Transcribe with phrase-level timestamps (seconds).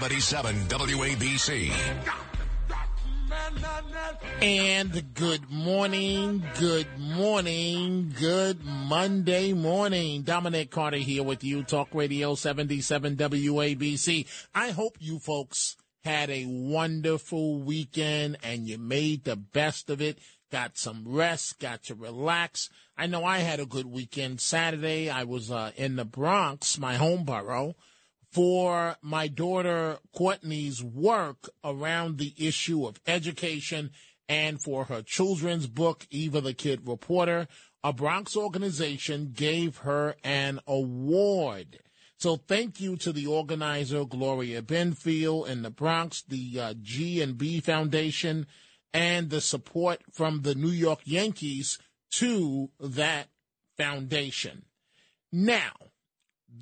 [0.00, 1.70] 77 WABC.
[4.40, 10.22] And good morning, good morning, good Monday morning.
[10.22, 14.26] Dominic Carter here with you, Talk Radio 77 WABC.
[14.54, 20.18] I hope you folks had a wonderful weekend and you made the best of it.
[20.50, 22.70] Got some rest, got to relax.
[22.96, 24.40] I know I had a good weekend.
[24.40, 27.76] Saturday, I was uh, in the Bronx, my home borough
[28.30, 33.90] for my daughter Courtney's work around the issue of education
[34.28, 37.48] and for her children's book, Eva the Kid Reporter.
[37.82, 41.80] A Bronx organization gave her an award.
[42.18, 47.36] So thank you to the organizer, Gloria Benfield in the Bronx, the uh, G and
[47.38, 48.46] B Foundation,
[48.92, 51.78] and the support from the New York Yankees
[52.12, 53.28] to that
[53.78, 54.66] foundation.
[55.32, 55.72] Now,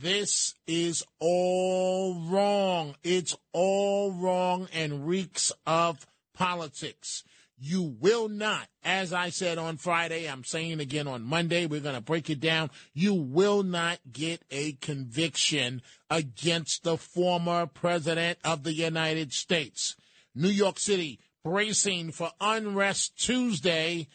[0.01, 2.95] this is all wrong.
[3.03, 7.25] It's all wrong and reeks of politics.
[7.61, 11.97] You will not, as I said on Friday, I'm saying again on Monday, we're going
[11.97, 12.71] to break it down.
[12.95, 19.97] You will not get a conviction against the former president of the United States.
[20.37, 24.07] New York City bracing for unrest Tuesday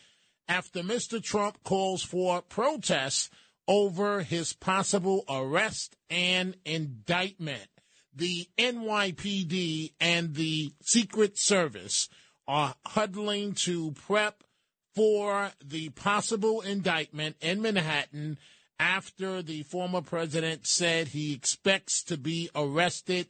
[0.48, 1.22] after Mr.
[1.22, 3.30] Trump calls for protests
[3.68, 7.68] over his possible arrest and indictment.
[8.16, 12.10] The NYPD and the Secret Service
[12.48, 14.44] are huddling to prep
[14.96, 18.38] for the possible indictment in Manhattan
[18.80, 23.28] after the former president said he expects to be arrested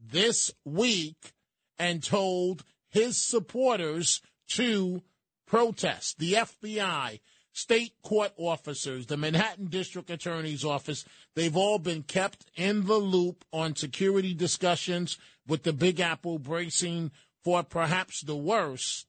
[0.00, 1.32] this week
[1.78, 5.02] and told his supporters to
[5.46, 6.18] protest.
[6.18, 7.20] The FBI
[7.52, 13.44] state court officers, the Manhattan District Attorney's Office, they've all been kept in the loop
[13.52, 17.10] on security discussions with the Big Apple bracing
[17.42, 19.06] for perhaps the worst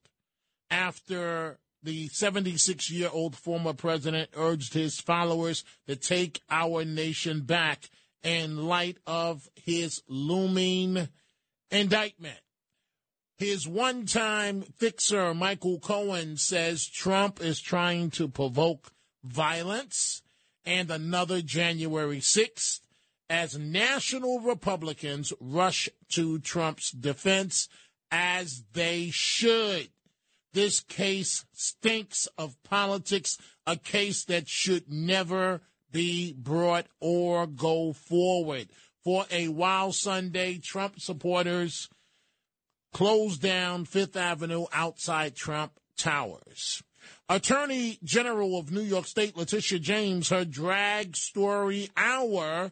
[0.69, 7.89] after the 76 year old former president urged his followers to take our nation back
[8.23, 11.09] in light of his looming
[11.71, 12.39] indictment.
[13.41, 18.91] His one time fixer, Michael Cohen, says Trump is trying to provoke
[19.23, 20.21] violence
[20.63, 22.81] and another January 6th
[23.31, 27.67] as national Republicans rush to Trump's defense
[28.11, 29.89] as they should.
[30.53, 38.67] This case stinks of politics, a case that should never be brought or go forward.
[39.03, 41.89] For a while Sunday, Trump supporters
[42.93, 46.83] closed down Fifth Avenue outside Trump Towers.
[47.29, 52.71] Attorney General of New York State Letitia James, her drag story hour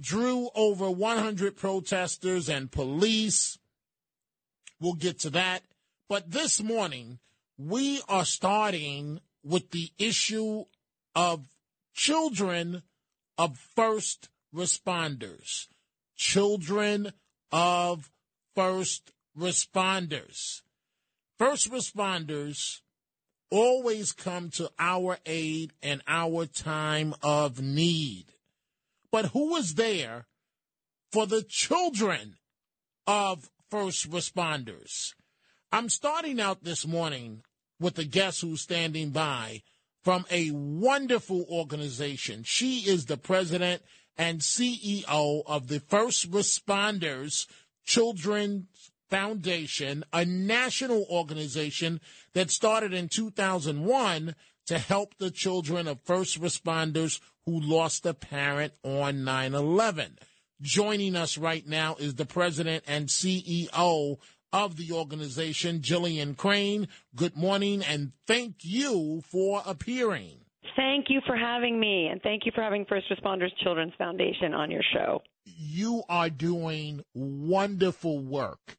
[0.00, 3.58] drew over 100 protesters and police.
[4.80, 5.62] We'll get to that.
[6.08, 7.18] But this morning,
[7.58, 10.64] we are starting with the issue
[11.14, 11.46] of
[11.94, 12.82] children
[13.38, 15.68] of first responders.
[16.16, 17.12] Children
[17.50, 18.10] of
[18.54, 20.62] first responders.
[21.38, 22.80] First responders
[23.50, 28.26] always come to our aid in our time of need.
[29.10, 30.26] But who is there
[31.12, 32.36] for the children
[33.06, 35.14] of first responders?
[35.70, 37.42] I'm starting out this morning
[37.80, 39.62] with a guest who's standing by
[40.02, 42.42] from a wonderful organization.
[42.44, 43.82] She is the president
[44.16, 47.46] and CEO of the First Responders
[47.84, 52.00] Children's Foundation, a national organization
[52.32, 54.34] that started in 2001
[54.66, 60.18] to help the children of first responders who lost a parent on 9 11.
[60.60, 64.16] Joining us right now is the president and CEO
[64.52, 66.88] of the organization, Jillian Crane.
[67.14, 70.40] Good morning and thank you for appearing.
[70.74, 74.72] Thank you for having me, and thank you for having First Responders Children's Foundation on
[74.72, 75.22] your show.
[75.44, 78.76] You are doing wonderful work.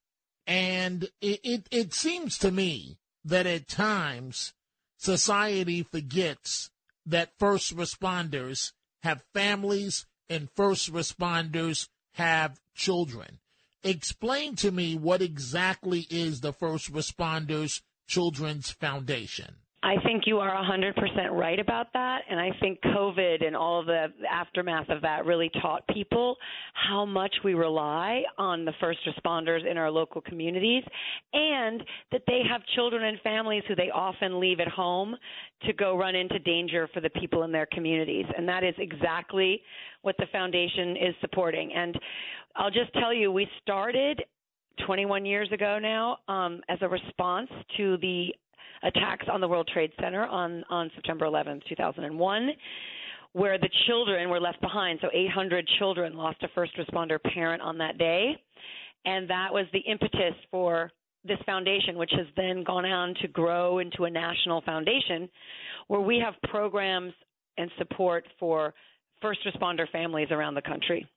[0.47, 4.53] And it, it, it seems to me that at times
[4.97, 6.69] society forgets
[7.05, 13.39] that first responders have families and first responders have children.
[13.83, 19.57] Explain to me what exactly is the First Responders Children's Foundation.
[19.85, 20.95] I think you are 100%
[21.31, 22.21] right about that.
[22.27, 26.37] And I think COVID and all the aftermath of that really taught people
[26.73, 30.83] how much we rely on the first responders in our local communities
[31.33, 35.15] and that they have children and families who they often leave at home
[35.67, 38.25] to go run into danger for the people in their communities.
[38.35, 39.61] And that is exactly
[40.01, 41.71] what the foundation is supporting.
[41.73, 41.95] And
[42.55, 44.23] I'll just tell you, we started
[44.83, 48.33] 21 years ago now um, as a response to the
[48.83, 52.49] attacks on the World Trade Center on, on September 11th, 2001,
[53.33, 54.99] where the children were left behind.
[55.01, 58.35] So 800 children lost a first responder parent on that day.
[59.05, 60.91] And that was the impetus for
[61.23, 65.29] this foundation, which has then gone on to grow into a national foundation
[65.87, 67.13] where we have programs
[67.57, 68.73] and support for
[69.21, 71.07] first responder families around the country.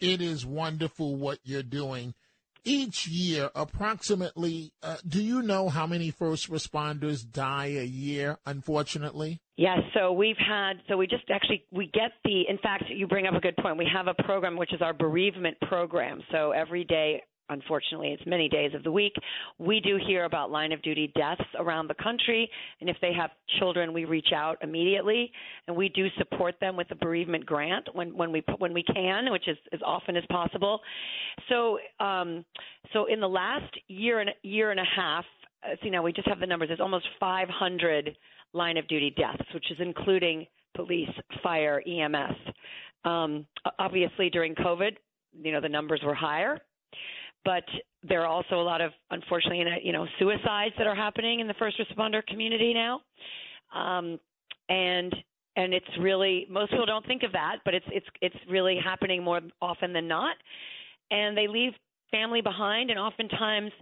[0.00, 2.14] It is wonderful what you're doing
[2.64, 9.40] each year, approximately, uh, do you know how many first responders die a year, unfortunately?
[9.56, 13.26] Yes, so we've had, so we just actually, we get the, in fact, you bring
[13.26, 13.76] up a good point.
[13.76, 16.22] We have a program which is our bereavement program.
[16.30, 19.14] So every day unfortunately, it's many days of the week.
[19.58, 22.50] We do hear about line of duty deaths around the country,
[22.80, 25.30] and if they have children, we reach out immediately,
[25.66, 29.30] and we do support them with a bereavement grant when when we when we can,
[29.30, 30.80] which is as often as possible.
[31.48, 32.44] So, um,
[32.92, 35.24] so in the last year and year and a half,
[35.64, 36.68] uh, see now we just have the numbers.
[36.68, 38.16] There's almost 500
[38.52, 41.10] line of duty deaths, which is including police,
[41.42, 42.36] fire, EMS.
[43.04, 43.46] Um,
[43.78, 44.92] obviously, during COVID,
[45.42, 46.58] you know the numbers were higher
[47.44, 47.64] but
[48.02, 51.54] there are also a lot of unfortunately you know suicides that are happening in the
[51.54, 53.00] first responder community now.
[53.74, 54.18] Um,
[54.68, 55.14] and
[55.56, 59.22] and it's really most people don't think of that but it's it's it's really happening
[59.22, 60.36] more often than not.
[61.10, 61.72] And they leave
[62.10, 63.72] family behind and oftentimes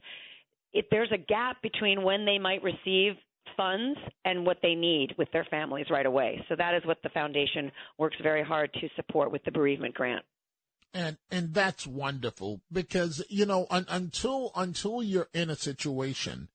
[0.73, 3.15] if there's a gap between when they might receive
[3.57, 6.45] funds and what they need with their families right away.
[6.49, 10.25] So that is what the foundation works very hard to support with the bereavement grant
[10.97, 16.49] and and that's wonderful because you know un, until until you're in a situation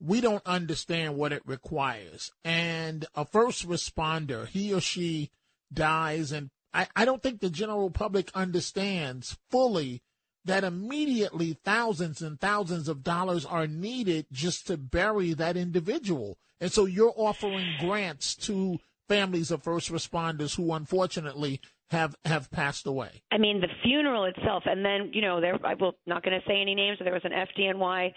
[0.00, 2.30] we don't understand what it requires.
[2.44, 5.30] And a first responder he or she
[5.72, 10.02] dies and I, I don't think the general public understands fully
[10.44, 16.38] that immediately thousands and thousands of dollars are needed just to bury that individual.
[16.60, 18.78] And so you're offering grants to
[19.08, 21.60] families of first responders who unfortunately
[21.90, 23.22] have have passed away.
[23.30, 25.58] I mean, the funeral itself, and then you know, there.
[25.64, 26.98] I will not going to say any names.
[26.98, 28.12] But there was an FDNY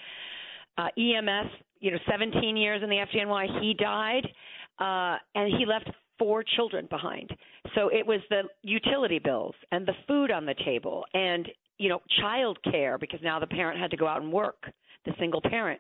[0.78, 1.52] uh, EMS.
[1.80, 3.62] You know, 17 years in the FDNY.
[3.62, 4.28] He died,
[4.80, 5.90] uh, and he left
[6.20, 7.32] four children behind.
[7.74, 11.48] So it was the utility bills and the food on the table, and
[11.78, 14.66] you know, child care because now the parent had to go out and work
[15.06, 15.80] the single parent.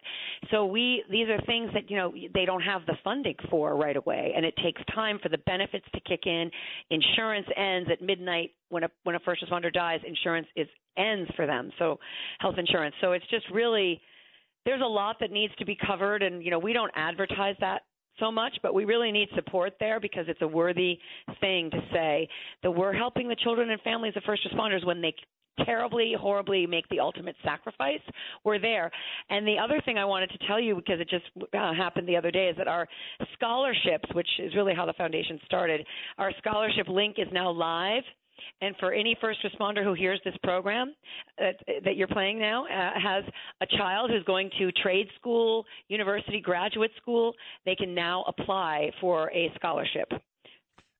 [0.49, 3.95] So we these are things that you know they don't have the funding for right
[3.95, 6.49] away, and it takes time for the benefits to kick in.
[6.89, 9.99] Insurance ends at midnight when a when a first responder dies.
[10.07, 11.71] Insurance is ends for them.
[11.79, 11.99] So
[12.39, 12.95] health insurance.
[13.01, 14.01] So it's just really
[14.65, 17.83] there's a lot that needs to be covered, and you know we don't advertise that
[18.19, 20.99] so much, but we really need support there because it's a worthy
[21.39, 22.27] thing to say
[22.61, 25.13] that we're helping the children and families of first responders when they
[25.65, 28.01] terribly, horribly make the ultimate sacrifice,
[28.43, 28.91] we're there.
[29.29, 32.17] And the other thing I wanted to tell you, because it just uh, happened the
[32.17, 32.87] other day, is that our
[33.33, 35.85] scholarships, which is really how the foundation started,
[36.17, 38.03] our scholarship link is now live.
[38.61, 40.95] And for any first responder who hears this program
[41.39, 41.51] uh,
[41.83, 43.23] that you're playing now, uh, has
[43.61, 47.33] a child who's going to trade school, university, graduate school,
[47.65, 50.11] they can now apply for a scholarship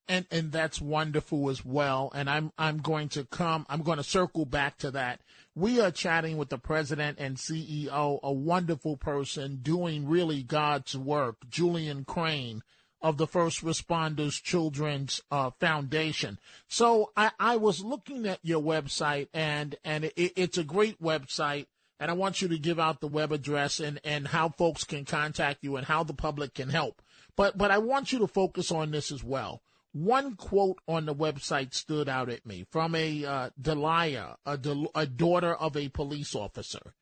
[0.08, 2.12] and and that's wonderful as well.
[2.13, 3.65] And I'm I'm going to come.
[3.70, 5.22] I'm going to circle back to that.
[5.55, 11.38] We are chatting with the president and CEO, a wonderful person doing really God's work,
[11.50, 12.63] Jillian Crane
[13.01, 16.39] of the First Responders Children's uh, Foundation.
[16.67, 21.67] So I, I was looking at your website, and and it, it's a great website.
[22.00, 25.05] And I want you to give out the web address and, and how folks can
[25.05, 27.00] contact you and how the public can help.
[27.36, 29.62] But but I want you to focus on this as well
[29.93, 34.91] one quote on the website stood out at me from a uh, Delia, a, Del-
[34.95, 36.93] a daughter of a police officer.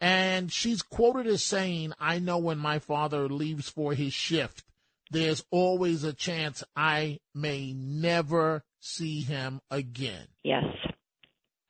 [0.00, 4.62] And she's quoted as saying, I know when my father leaves for his shift,
[5.10, 10.28] there's always a chance I may never see him again.
[10.44, 10.64] Yes.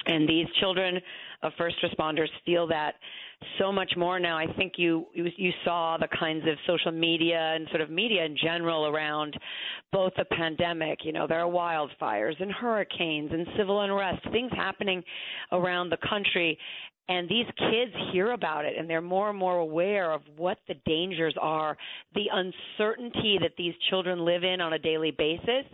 [0.06, 1.00] And these children
[1.42, 2.94] of first responders feel that
[3.58, 4.36] so much more now.
[4.36, 8.36] I think you you saw the kinds of social media and sort of media in
[8.36, 9.38] general around
[9.92, 11.00] both the pandemic.
[11.04, 15.02] You know, there are wildfires and hurricanes and civil unrest, things happening
[15.52, 16.58] around the country.
[17.10, 20.74] And these kids hear about it and they're more and more aware of what the
[20.84, 21.76] dangers are,
[22.14, 25.64] the uncertainty that these children live in on a daily basis.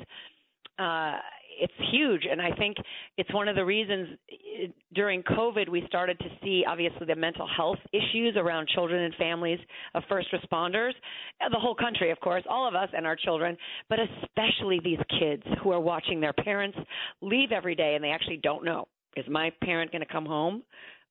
[0.78, 1.18] Uh,
[1.58, 2.76] it's huge and i think
[3.16, 7.49] it's one of the reasons eh, during covid we started to see obviously the mental
[7.56, 9.58] health issues around children and families
[9.94, 10.92] of first responders
[11.40, 13.56] uh, the whole country of course all of us and our children
[13.88, 16.78] but especially these kids who are watching their parents
[17.20, 20.62] leave every day and they actually don't know is my parent going to come home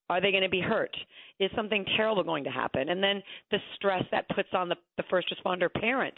[0.09, 0.95] are they going to be hurt?
[1.39, 2.89] Is something terrible going to happen?
[2.89, 6.13] And then the stress that puts on the, the first responder parent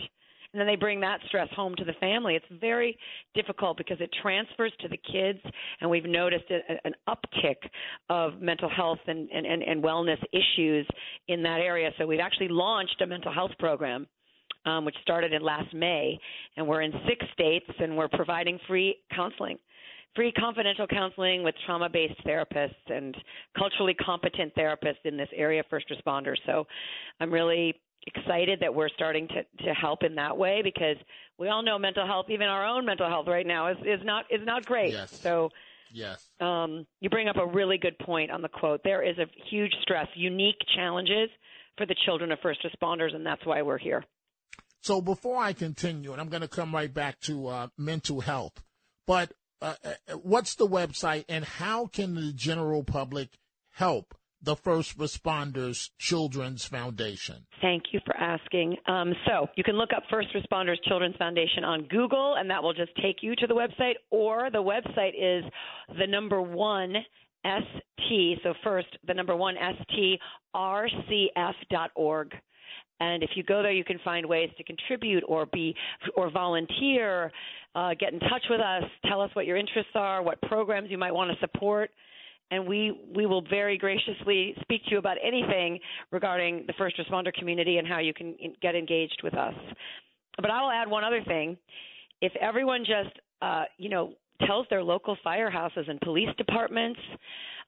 [0.56, 2.36] and then they bring that stress home to the family.
[2.36, 2.98] It's very
[3.34, 5.40] difficult because it transfers to the kids,
[5.82, 7.58] and we've noticed a, an uptick
[8.10, 10.88] of mental health and, and, and wellness issues
[11.28, 11.92] in that area.
[11.98, 14.08] So we've actually launched a mental health program.
[14.68, 16.18] Um, which started in last May,
[16.58, 19.60] and we're in six states, and we're providing free counseling
[20.16, 23.16] free confidential counseling with trauma based therapists and
[23.58, 26.38] culturally competent therapists in this area first responders.
[26.48, 26.66] So
[27.20, 27.76] I'm really
[28.08, 30.98] excited that we're starting to, to help in that way because
[31.38, 34.26] we all know mental health, even our own mental health right now is, is not
[34.30, 34.92] is not great.
[34.92, 35.20] Yes.
[35.20, 35.50] So
[35.92, 36.28] yes.
[36.40, 38.82] Um, you bring up a really good point on the quote.
[38.84, 41.30] There is a huge stress, unique challenges
[41.78, 44.04] for the children of first responders, and that's why we're here.
[44.82, 48.64] So before I continue, and I'm going to come right back to uh, mental health,
[49.08, 49.32] but
[49.62, 53.30] uh, uh what's the website and how can the general public
[53.72, 54.14] help
[54.46, 57.46] the First Responders Children's Foundation?
[57.62, 58.78] Thank you for asking.
[58.88, 62.74] Um, so you can look up First Responders Children's Foundation on Google, and that will
[62.74, 65.44] just take you to the website, or the website is
[65.98, 66.94] the number one
[67.44, 70.20] ST, so first, the number one ST,
[70.56, 72.34] RCF.org.
[73.00, 75.76] And if you go there, you can find ways to contribute or be
[76.16, 77.32] or volunteer,
[77.76, 80.98] uh, get in touch with us, tell us what your interests are, what programs you
[80.98, 81.92] might want to support
[82.52, 85.80] and we we will very graciously speak to you about anything
[86.12, 89.54] regarding the first responder community and how you can get engaged with us.
[90.38, 91.58] But I will add one other thing:
[92.22, 94.14] if everyone just uh, you know
[94.46, 97.00] tells their local firehouses and police departments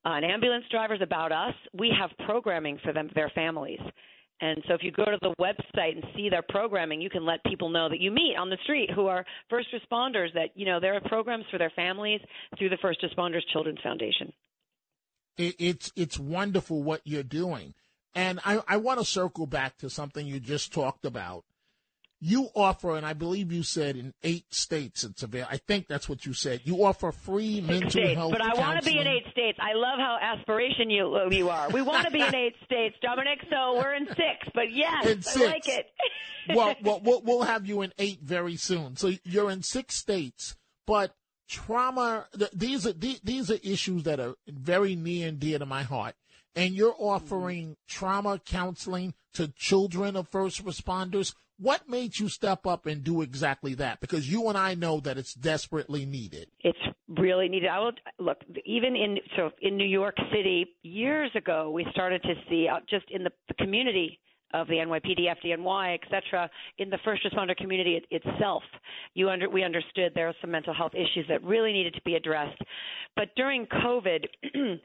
[0.06, 3.80] uh, and ambulance drivers about us, we have programming for them their families.
[4.40, 7.44] And so if you go to the website and see their programming, you can let
[7.46, 10.80] people know that you meet on the street who are first responders that, you know,
[10.80, 12.22] there are programs for their families
[12.56, 14.32] through the First Responders Children's Foundation
[15.38, 17.74] it, it's it's wonderful what you're doing.
[18.16, 21.44] And I, I want to circle back to something you just talked about.
[22.20, 25.54] You offer, and I believe you said in eight states it's available.
[25.54, 26.62] I think that's what you said.
[26.64, 28.32] You offer free Six mental states, health.
[28.32, 29.60] But I want to be in eight states.
[29.62, 31.70] I love how aspiration you you are.
[31.70, 33.40] We want to be in eight states, Dominic.
[33.52, 34.50] So we're in six.
[34.56, 35.46] But yes, in six.
[35.46, 35.86] I like it.
[36.56, 38.96] well, well, well, we'll have you in eight very soon.
[38.96, 40.56] So you're in six states,
[40.88, 41.14] but
[41.48, 46.16] trauma these are these are issues that are very near and dear to my heart.
[46.56, 51.36] And you're offering trauma counseling to children of first responders.
[51.60, 54.00] What made you step up and do exactly that?
[54.00, 56.50] Because you and I know that it's desperately needed.
[56.62, 56.78] It's
[57.08, 57.70] really needed.
[57.70, 62.34] I will look even in so in New York City years ago we started to
[62.50, 64.20] see uh, just in the community
[64.54, 68.64] of the NYPD, FDNY, et cetera, in the first responder community it, itself.
[69.14, 72.16] You under, we understood there were some mental health issues that really needed to be
[72.16, 72.62] addressed.
[73.16, 74.26] But during COVID,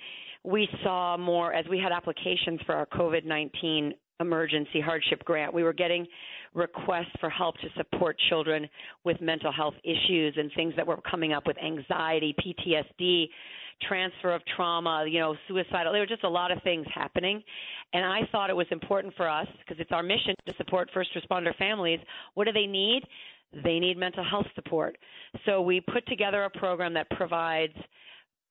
[0.44, 5.52] we saw more as we had applications for our COVID 19 emergency hardship grant.
[5.52, 6.06] We were getting
[6.54, 8.68] requests for help to support children
[9.04, 13.26] with mental health issues and things that were coming up with anxiety, PTSD,
[13.88, 15.92] transfer of trauma, you know, suicidal.
[15.92, 17.42] There were just a lot of things happening.
[17.92, 21.10] And I thought it was important for us, because it's our mission to support first
[21.14, 22.00] responder families.
[22.34, 23.02] What do they need?
[23.64, 24.96] They need mental health support.
[25.44, 27.74] So we put together a program that provides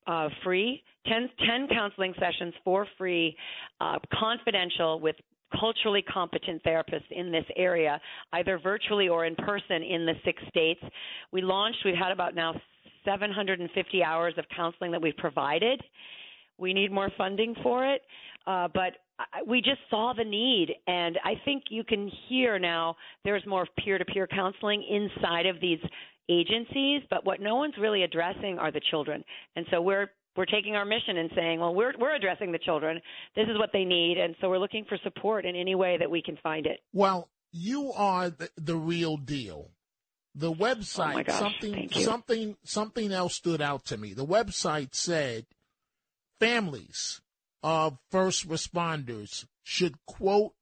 [0.07, 3.35] uh, free 10, 10, counseling sessions for free,
[3.79, 5.15] uh, confidential with
[5.59, 8.00] culturally competent therapists in this area,
[8.33, 10.81] either virtually or in person in the six states.
[11.31, 12.53] We launched, we've had about now
[13.05, 15.81] 750 hours of counseling that we've provided.
[16.58, 18.01] We need more funding for it,
[18.46, 18.93] uh, but
[19.48, 24.27] we just saw the need, and I think you can hear now there's more peer-to-peer
[24.27, 25.79] counseling inside of these
[26.29, 27.01] agencies.
[27.10, 29.24] But what no one's really addressing are the children,
[29.55, 33.00] and so we're we're taking our mission and saying, well, we're we're addressing the children.
[33.36, 36.10] This is what they need, and so we're looking for support in any way that
[36.10, 36.79] we can find it.
[36.93, 39.72] Well, you are the, the real deal
[40.33, 44.13] the website oh something something something else stood out to me.
[44.13, 45.45] The website said
[46.39, 47.21] families
[47.63, 50.53] of first responders should, quote,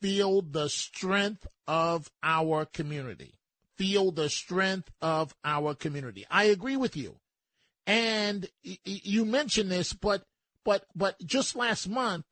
[0.00, 3.34] feel the strength of our community.
[3.76, 6.26] Feel the strength of our community.
[6.30, 7.16] I agree with you.
[7.86, 10.24] And you mentioned this, but
[10.64, 12.24] but but just last month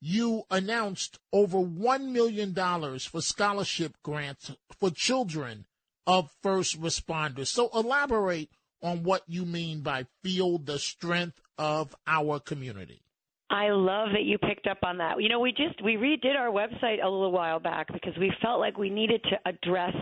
[0.00, 5.64] you announced over one million dollars for scholarship grants for children
[6.08, 7.48] of first responders.
[7.48, 8.48] So elaborate
[8.82, 13.02] on what you mean by feel the strength of our community.
[13.50, 15.22] I love that you picked up on that.
[15.22, 18.60] You know, we just we redid our website a little while back because we felt
[18.60, 19.94] like we needed to address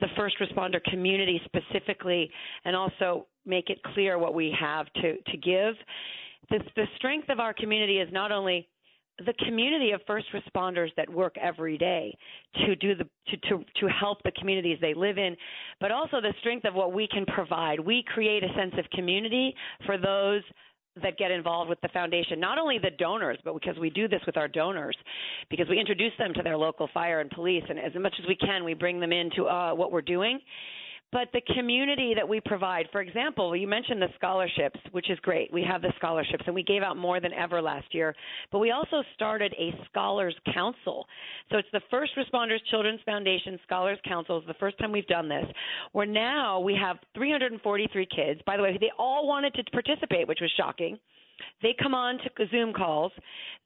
[0.00, 2.30] the first responder community specifically
[2.64, 5.74] and also make it clear what we have to to give.
[6.50, 8.68] The the strength of our community is not only
[9.18, 12.16] the community of first responders that work every day
[12.66, 15.36] to do the to, to to help the communities they live in
[15.80, 17.78] but also the strength of what we can provide.
[17.78, 19.54] We create a sense of community
[19.86, 20.42] for those
[21.02, 24.20] that get involved with the foundation, not only the donors, but because we do this
[24.26, 24.96] with our donors,
[25.48, 28.36] because we introduce them to their local fire and police, and as much as we
[28.36, 30.38] can, we bring them into uh, what we're doing
[31.12, 32.88] but the community that we provide.
[32.90, 35.52] For example, you mentioned the scholarships, which is great.
[35.52, 38.14] We have the scholarships, and we gave out more than ever last year.
[38.50, 41.06] But we also started a Scholars Council.
[41.50, 44.38] So it's the First Responders Children's Foundation Scholars Council.
[44.38, 45.44] It's the first time we've done this.
[45.92, 48.40] Where now we have 343 kids.
[48.46, 50.98] By the way, they all wanted to participate, which was shocking.
[51.62, 53.12] They come on to Zoom calls.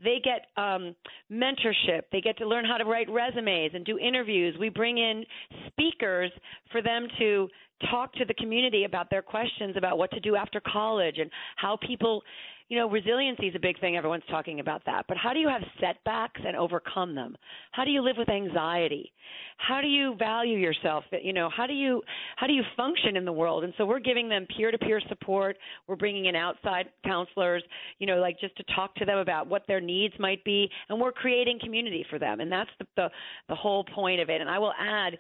[0.03, 0.95] They get um,
[1.33, 2.03] mentorship.
[2.13, 4.57] They get to learn how to write resumes and do interviews.
[4.59, 5.25] We bring in
[5.69, 6.31] speakers
[6.71, 7.49] for them to
[7.91, 11.77] talk to the community about their questions about what to do after college and how
[11.87, 12.23] people
[12.69, 13.97] you know, resiliency is a big thing.
[13.97, 15.05] Everyone's talking about that.
[15.09, 17.37] But how do you have setbacks and overcome them?
[17.73, 19.13] How do you live with anxiety?
[19.59, 21.05] How do you value yourself?
[21.23, 22.03] You know, how do you
[22.37, 23.65] how do you function in the world?
[23.65, 25.57] And so we're giving them peer-to-peer support.
[25.87, 27.63] We're bringing in outside counselors,
[27.99, 31.01] you know, like just to talk to them about what their needs might be, and
[31.01, 32.41] we're creating community for them.
[32.41, 33.11] And that's the the,
[33.49, 34.41] the whole point of it.
[34.41, 35.19] And I will add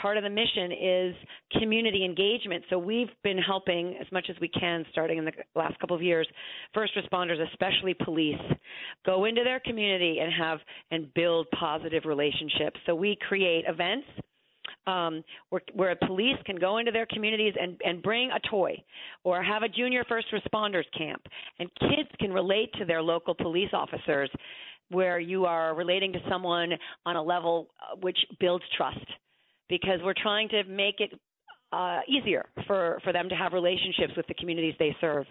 [0.00, 1.14] part of the mission is
[1.60, 2.64] community engagement.
[2.70, 6.02] So we've been helping as much as we can, starting in the last couple of
[6.02, 6.26] years,
[6.74, 8.40] first responders, especially police,
[9.04, 10.58] go into their community and have
[10.90, 12.78] and build positive relationships.
[12.86, 14.06] So we create events.
[14.86, 18.82] Um, where, where police can go into their communities and, and bring a toy
[19.24, 21.22] or have a junior first responders camp.
[21.58, 24.30] And kids can relate to their local police officers
[24.88, 26.70] where you are relating to someone
[27.04, 29.04] on a level uh, which builds trust
[29.70, 31.18] because we're trying to make it
[31.72, 35.24] uh, easier for, for them to have relationships with the communities they serve.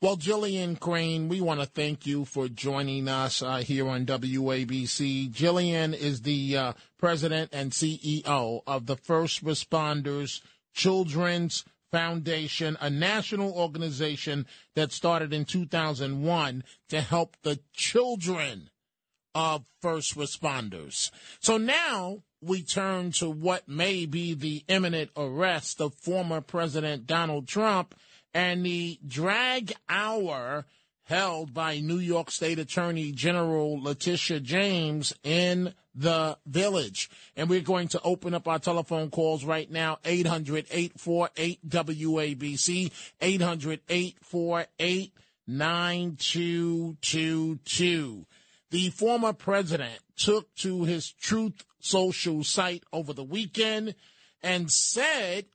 [0.00, 5.30] Well, Jillian Crane, we want to thank you for joining us uh, here on WABC.
[5.30, 10.40] Jillian is the uh, president and CEO of the First Responders
[10.74, 18.70] Children's Foundation, a national organization that started in 2001 to help the children
[19.34, 21.10] of first responders.
[21.38, 27.46] So now we turn to what may be the imminent arrest of former President Donald
[27.46, 27.94] Trump
[28.34, 30.66] and the drag hour
[31.04, 37.10] held by New York State Attorney General Letitia James in the village.
[37.36, 43.80] And we're going to open up our telephone calls right now 800 848 WABC, 800
[43.88, 45.12] 848
[45.46, 48.26] 9222.
[48.70, 53.94] The former president took to his Truth Social site over the weekend
[54.42, 55.46] and said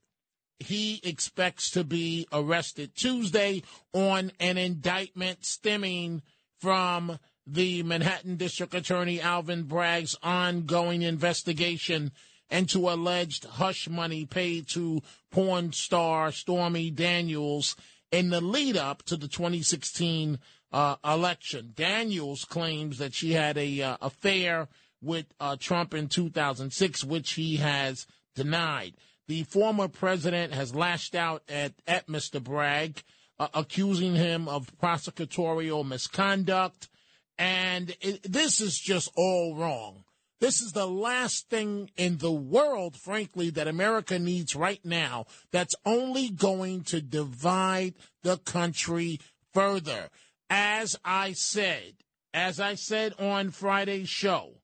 [0.59, 3.63] he expects to be arrested Tuesday
[3.93, 6.21] on an indictment stemming
[6.59, 12.11] from the Manhattan District Attorney Alvin Bragg's ongoing investigation
[12.49, 17.75] into alleged hush money paid to porn star Stormy Daniels
[18.11, 20.39] in the lead up to the 2016
[20.71, 21.73] uh, election.
[21.75, 24.67] Daniels claims that she had a uh, affair
[25.01, 28.05] with uh, Trump in 2006, which he has
[28.35, 28.93] denied.
[29.27, 32.41] The former president has lashed out at, at Mr.
[32.41, 33.03] Bragg,
[33.39, 36.89] uh, accusing him of prosecutorial misconduct.
[37.37, 40.03] And it, this is just all wrong.
[40.39, 45.75] This is the last thing in the world, frankly, that America needs right now that's
[45.83, 49.19] only going to divide the country
[49.53, 50.09] further
[50.49, 51.93] as I said,
[52.33, 54.56] as I said on Friday's show,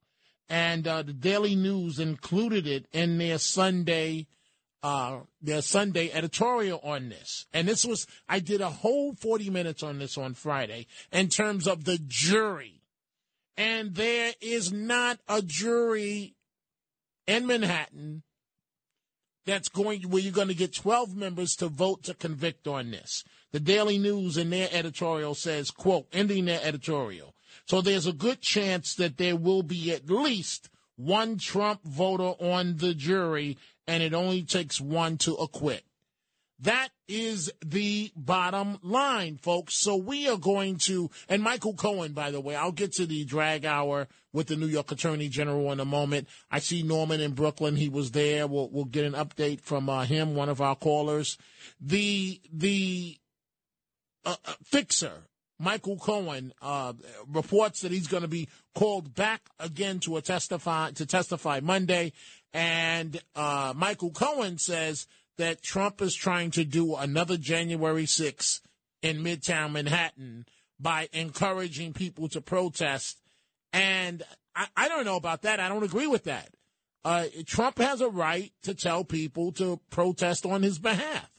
[0.50, 4.28] and uh, the Daily News included it in their Sunday
[4.84, 7.46] uh, their Sunday editorial on this.
[7.54, 11.68] And this was I did a whole 40 minutes on this on Friday in terms
[11.68, 12.82] of the jury.
[13.56, 16.36] And there is not a jury
[17.28, 18.24] in Manhattan
[19.46, 23.24] that's going where you're going to get 12 members to vote to convict on this.
[23.52, 28.42] The Daily News in their editorial says, quote, ending their editorial, So there's a good
[28.42, 34.14] chance that there will be at least one Trump voter on the jury, and it
[34.14, 35.84] only takes one to acquit.
[36.60, 39.76] That is the bottom line, folks.
[39.76, 43.26] So we are going to, and Michael Cohen, by the way, I'll get to the
[43.26, 46.30] drag hour with the New York Attorney General in a moment.
[46.50, 47.76] I see Norman in Brooklyn.
[47.76, 48.48] He was there.
[48.48, 51.38] We'll, we'll get an update from uh, him, one of our callers.
[51.82, 53.18] The, the
[54.24, 55.24] uh, uh fixer,
[55.64, 56.94] Michael Cohen, uh,
[57.28, 62.14] reports that he's going to be called back again to a testify, to testify Monday.
[62.54, 68.62] And, uh, Michael Cohen says, that Trump is trying to do another January 6th
[69.02, 70.46] in Midtown Manhattan
[70.80, 73.20] by encouraging people to protest.
[73.72, 74.24] And
[74.56, 75.60] I, I don't know about that.
[75.60, 76.50] I don't agree with that.
[77.04, 81.30] Uh, Trump has a right to tell people to protest on his behalf.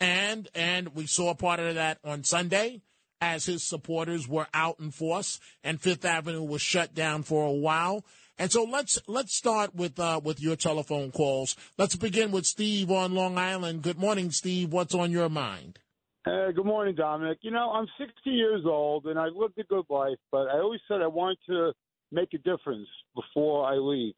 [0.00, 2.82] And and we saw part of that on Sunday
[3.20, 7.52] as his supporters were out in force and Fifth Avenue was shut down for a
[7.52, 8.04] while.
[8.38, 11.56] And so let's let's start with uh, with your telephone calls.
[11.78, 13.82] Let's begin with Steve on Long Island.
[13.82, 14.72] Good morning, Steve.
[14.72, 15.78] What's on your mind?
[16.26, 17.38] Uh, good morning, Dominic.
[17.42, 20.80] You know, I'm 60 years old and I've lived a good life, but I always
[20.88, 21.72] said I wanted to
[22.10, 24.14] make a difference before I leave.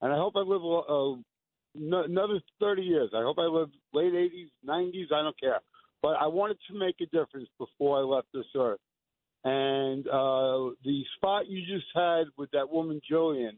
[0.00, 0.62] And I hope I live
[1.74, 3.10] another 30 years.
[3.14, 5.12] I hope I live late 80s, 90s.
[5.12, 5.60] I don't care.
[6.02, 8.80] But I wanted to make a difference before I left this earth.
[9.44, 13.56] And uh, the spot you just had with that woman Jillian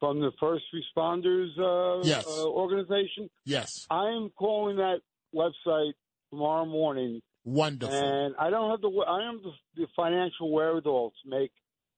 [0.00, 2.26] from the first responders uh, yes.
[2.26, 3.30] uh, organization.
[3.44, 5.00] Yes, I am calling that
[5.34, 5.92] website
[6.30, 7.20] tomorrow morning.
[7.44, 7.94] Wonderful.
[7.94, 11.52] And I don't have the I am the, the financial wherewithal to make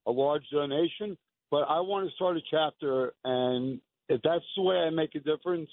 [0.06, 1.16] a large donation,
[1.50, 5.20] but I want to start a chapter, and if that's the way I make a
[5.20, 5.70] difference,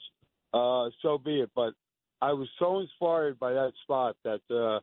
[0.53, 1.51] uh, so be it.
[1.55, 1.73] But
[2.21, 4.80] I was so inspired by that spot that uh,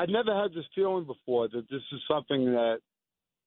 [0.00, 2.78] I'd never had this feeling before that this is something that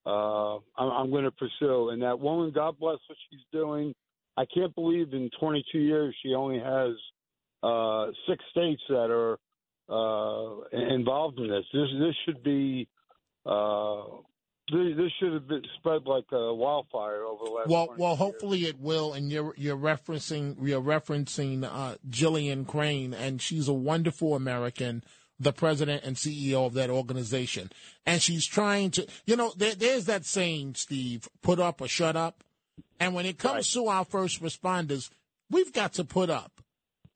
[0.05, 1.89] uh, I'm, I'm going to pursue.
[1.89, 3.93] And that woman, God bless what she's doing.
[4.37, 6.91] I can't believe in 22 years she only has
[7.61, 9.37] uh, six states that are
[9.89, 11.65] uh, involved in this.
[11.73, 12.87] This this should be
[13.45, 14.03] uh,
[14.71, 17.69] this, this should have been spread like a wildfire over the last.
[17.69, 18.19] Well, well, years.
[18.19, 19.13] hopefully it will.
[19.13, 25.03] And you're you're referencing you're referencing uh, Jillian Crane, and she's a wonderful American
[25.39, 27.71] the president and CEO of that organization.
[28.05, 32.15] And she's trying to, you know, there, there's that saying, Steve, put up or shut
[32.15, 32.43] up.
[32.99, 33.83] And when it comes right.
[33.83, 35.09] to our first responders,
[35.49, 36.61] we've got to put up,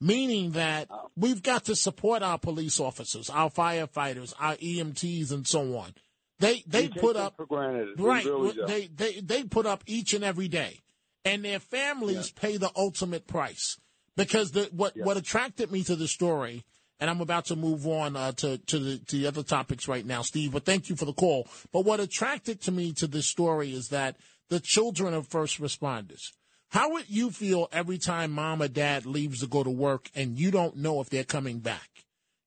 [0.01, 5.77] meaning that we've got to support our police officers, our firefighters, our EMTs, and so
[5.77, 5.93] on.
[6.39, 8.26] They they put up right.
[8.26, 10.82] Really they they they put up each and every day,
[11.26, 12.41] and their families yeah.
[12.41, 13.78] pay the ultimate price
[14.15, 15.04] because the what yeah.
[15.04, 16.63] what attracted me to the story
[17.00, 20.06] and I'm about to move on uh, to to the, to the other topics right
[20.06, 20.52] now, Steve.
[20.52, 21.47] But thank you for the call.
[21.71, 24.17] But what attracted to me to this story is that
[24.50, 26.32] the children of first responders.
[26.69, 30.38] How would you feel every time mom or dad leaves to go to work and
[30.38, 31.96] you don't know if they're coming back?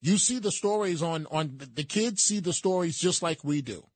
[0.00, 3.86] You see the stories on on the kids see the stories just like we do.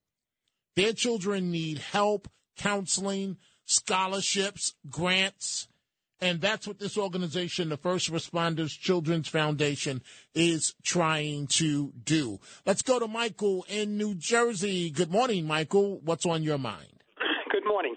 [0.77, 5.69] Their children need help, counseling, scholarships, grants
[6.25, 10.01] and that's what this organization, the First Responders Children's Foundation,
[10.35, 12.41] is trying to do.
[12.65, 14.91] Let's go to Michael in New Jersey.
[14.91, 16.01] Good morning, Michael.
[16.03, 17.03] What's on your mind?
[17.51, 17.95] Good morning.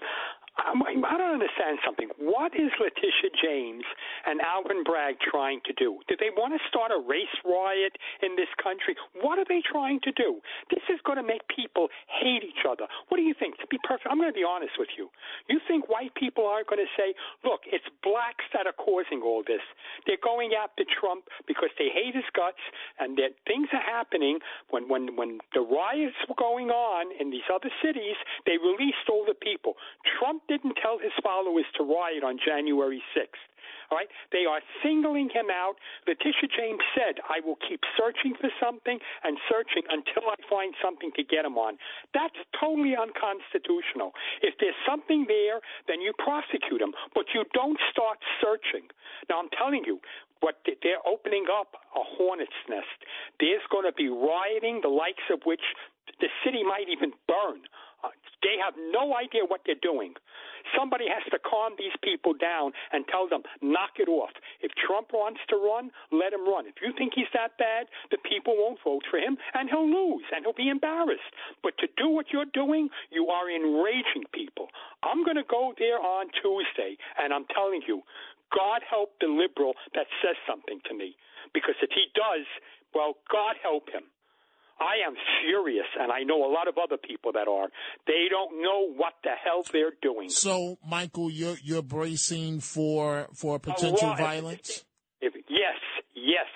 [0.70, 2.08] Um, I don't understand something.
[2.18, 3.84] What is Letitia James
[4.26, 6.00] and Alvin Bragg trying to do?
[6.08, 8.96] Do they want to start a race riot in this country?
[9.20, 10.40] What are they trying to do?
[10.70, 12.88] This is going to make people hate each other.
[13.08, 13.60] What do you think?
[13.60, 15.12] To be perfect, I'm going to be honest with you.
[15.52, 17.12] You think white people are going to say,
[17.44, 19.62] look, it's blacks that are causing all this?
[20.06, 22.62] They're going after Trump because they hate his guts
[22.96, 24.40] and that things are happening.
[24.72, 29.28] When, when, when the riots were going on in these other cities, they released all
[29.28, 29.76] the people.
[30.16, 33.44] Trump didn't tell his followers to riot on January 6th.
[33.90, 34.08] All right?
[34.32, 35.76] They are singling him out.
[36.06, 41.12] Letitia James said, I will keep searching for something and searching until I find something
[41.16, 41.76] to get him on.
[42.12, 44.12] That's totally unconstitutional.
[44.44, 48.88] If there's something there, then you prosecute him, but you don't start searching.
[49.28, 50.00] Now, I'm telling you,
[50.40, 52.98] what they're opening up a hornet's nest.
[53.40, 55.62] There's going to be rioting, the likes of which
[56.20, 57.66] the city might even burn.
[58.04, 60.14] Uh, they have no idea what they're doing.
[60.76, 64.30] Somebody has to calm these people down and tell them, knock it off.
[64.60, 66.66] If Trump wants to run, let him run.
[66.66, 70.24] If you think he's that bad, the people won't vote for him and he'll lose
[70.34, 71.32] and he'll be embarrassed.
[71.62, 74.68] But to do what you're doing, you are enraging people.
[75.02, 78.02] I'm going to go there on Tuesday and I'm telling you,
[78.54, 81.16] God help the liberal that says something to me.
[81.52, 82.46] Because if he does,
[82.94, 84.04] well, God help him.
[84.80, 87.68] I am furious, and I know a lot of other people that are.
[88.06, 90.28] They don't know what the hell they're doing.
[90.30, 94.84] So, Michael, you're you're bracing for for potential violence.
[95.20, 95.78] If, yes,
[96.14, 96.46] yes,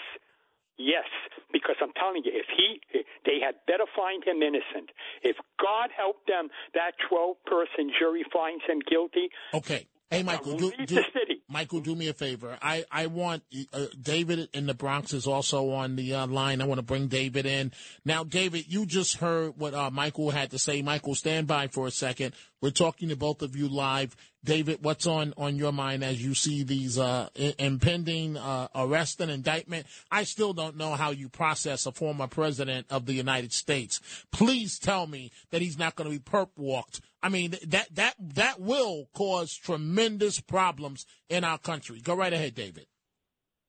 [0.79, 1.05] yes.
[1.53, 2.81] Because I'm telling you, if he,
[3.27, 4.91] they had better find him innocent.
[5.23, 9.29] If God help them, that 12 person jury finds him guilty.
[9.53, 9.87] Okay.
[10.13, 11.03] Hey, Michael, do, do,
[11.49, 12.59] Michael, do me a favor.
[12.61, 16.61] I, I want uh, David in the Bronx is also on the uh, line.
[16.61, 17.73] I want to bring David in.
[18.05, 20.83] Now, David, you just heard what uh, Michael had to say.
[20.83, 22.35] Michael, stand by for a second.
[22.63, 24.17] We're talking to both of you live.
[24.45, 29.31] David, what's on, on your mind as you see these uh, impending uh, arrest and
[29.31, 29.87] indictment?
[30.13, 34.01] I still don't know how you process a former president of the United States.
[34.31, 37.01] Please tell me that he's not going to be perp walked.
[37.21, 42.01] I mean, that, that, that will cause tremendous problems in our country.
[42.01, 42.87] Go right ahead, David.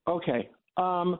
[0.07, 0.49] Okay.
[0.77, 1.19] Um,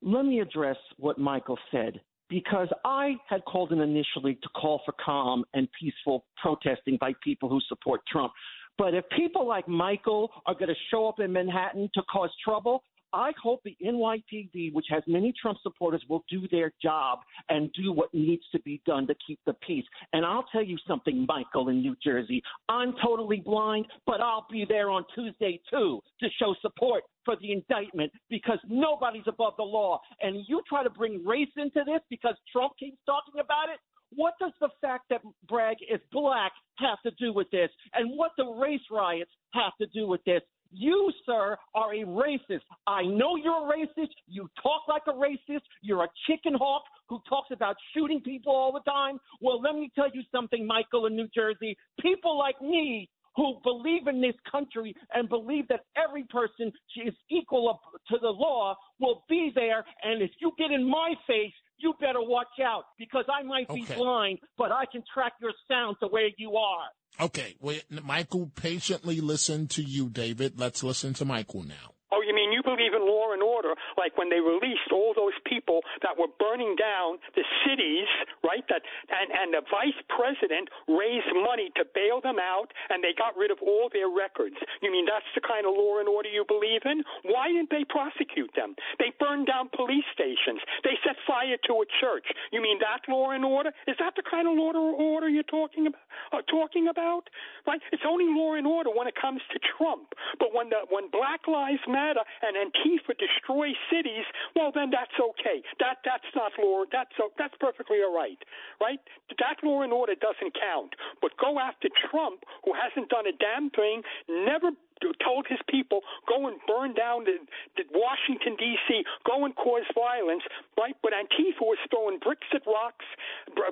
[0.00, 2.00] let me address what Michael said
[2.32, 7.50] because I had called in initially to call for calm and peaceful protesting by people
[7.50, 8.32] who support Trump.
[8.78, 12.84] But if people like Michael are going to show up in Manhattan to cause trouble,
[13.12, 17.92] I hope the NYPD, which has many Trump supporters, will do their job and do
[17.92, 19.84] what needs to be done to keep the peace.
[20.12, 22.42] And I'll tell you something, Michael, in New Jersey.
[22.68, 27.52] I'm totally blind, but I'll be there on Tuesday, too, to show support for the
[27.52, 30.00] indictment because nobody's above the law.
[30.20, 33.78] And you try to bring race into this because Trump keeps talking about it.
[34.14, 37.70] What does the fact that Bragg is black have to do with this?
[37.94, 40.42] And what the race riots have to do with this?
[40.72, 42.62] You, sir, are a racist.
[42.86, 44.08] I know you're a racist.
[44.26, 45.60] You talk like a racist.
[45.82, 49.18] You're a chicken hawk who talks about shooting people all the time.
[49.40, 51.76] Well, let me tell you something, Michael, in New Jersey.
[52.00, 57.80] People like me who believe in this country and believe that every person is equal
[58.08, 59.84] to the law will be there.
[60.02, 63.82] And if you get in my face, you better watch out because I might be
[63.82, 63.94] okay.
[63.96, 66.88] blind, but I can track your sound to where you are.
[67.20, 70.58] Okay, well, Michael patiently listened to you, David.
[70.58, 71.94] Let's listen to Michael now.
[72.12, 75.32] Oh, you mean you believe in law and order, like when they released all those
[75.48, 78.04] people that were burning down the cities,
[78.44, 78.60] right?
[78.68, 83.32] That and and the vice president raised money to bail them out, and they got
[83.32, 84.60] rid of all their records.
[84.84, 87.00] You mean that's the kind of law and order you believe in?
[87.24, 88.76] Why didn't they prosecute them?
[89.00, 90.60] They burned down police stations.
[90.84, 92.28] They set fire to a church.
[92.52, 93.72] You mean that law and order?
[93.88, 96.04] Is that the kind of law and order you're talking about?
[96.28, 97.28] Uh, talking about,
[97.66, 97.80] right?
[97.92, 101.48] It's only law and order when it comes to Trump, but when the when Black
[101.48, 102.01] Lives Matter
[102.42, 104.24] and Antifa destroy cities,
[104.56, 105.62] well then that's okay.
[105.78, 106.84] That that's not law.
[106.90, 108.38] That's uh, that's perfectly all right,
[108.80, 109.00] right?
[109.38, 110.94] That law and order doesn't count.
[111.20, 114.70] But go after Trump, who hasn't done a damn thing, never
[115.18, 117.42] told his people go and burn down the,
[117.74, 120.46] the Washington D.C., go and cause violence,
[120.78, 120.94] right?
[121.02, 123.06] But Antifa was throwing bricks at rocks,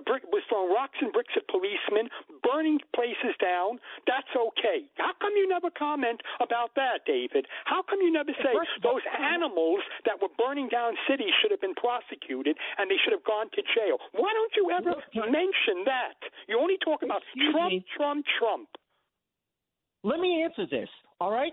[0.07, 2.11] brick, was throwing rocks and bricks at policemen,
[2.43, 3.79] burning places down.
[4.11, 4.91] That's okay.
[4.99, 7.47] How come you never comment about that, David?
[7.65, 11.79] How come you never say those animals that were burning down cities should have been
[11.79, 14.03] prosecuted and they should have gone to jail?
[14.13, 14.99] Why don't you ever
[15.31, 16.19] mention that?
[16.49, 18.69] You only talk about Trump, Trump, Trump.
[20.03, 20.89] Let me answer this.
[21.21, 21.53] All right.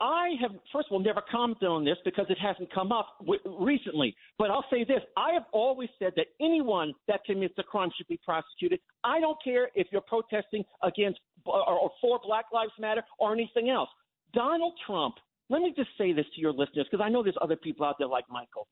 [0.00, 3.40] I have, first of all, never commented on this because it hasn't come up w-
[3.58, 4.14] recently.
[4.38, 8.06] But I'll say this I have always said that anyone that commits a crime should
[8.06, 8.78] be prosecuted.
[9.02, 13.70] I don't care if you're protesting against or, or for Black Lives Matter or anything
[13.70, 13.88] else.
[14.34, 15.16] Donald Trump,
[15.50, 17.96] let me just say this to your listeners because I know there's other people out
[17.98, 18.68] there like Michael.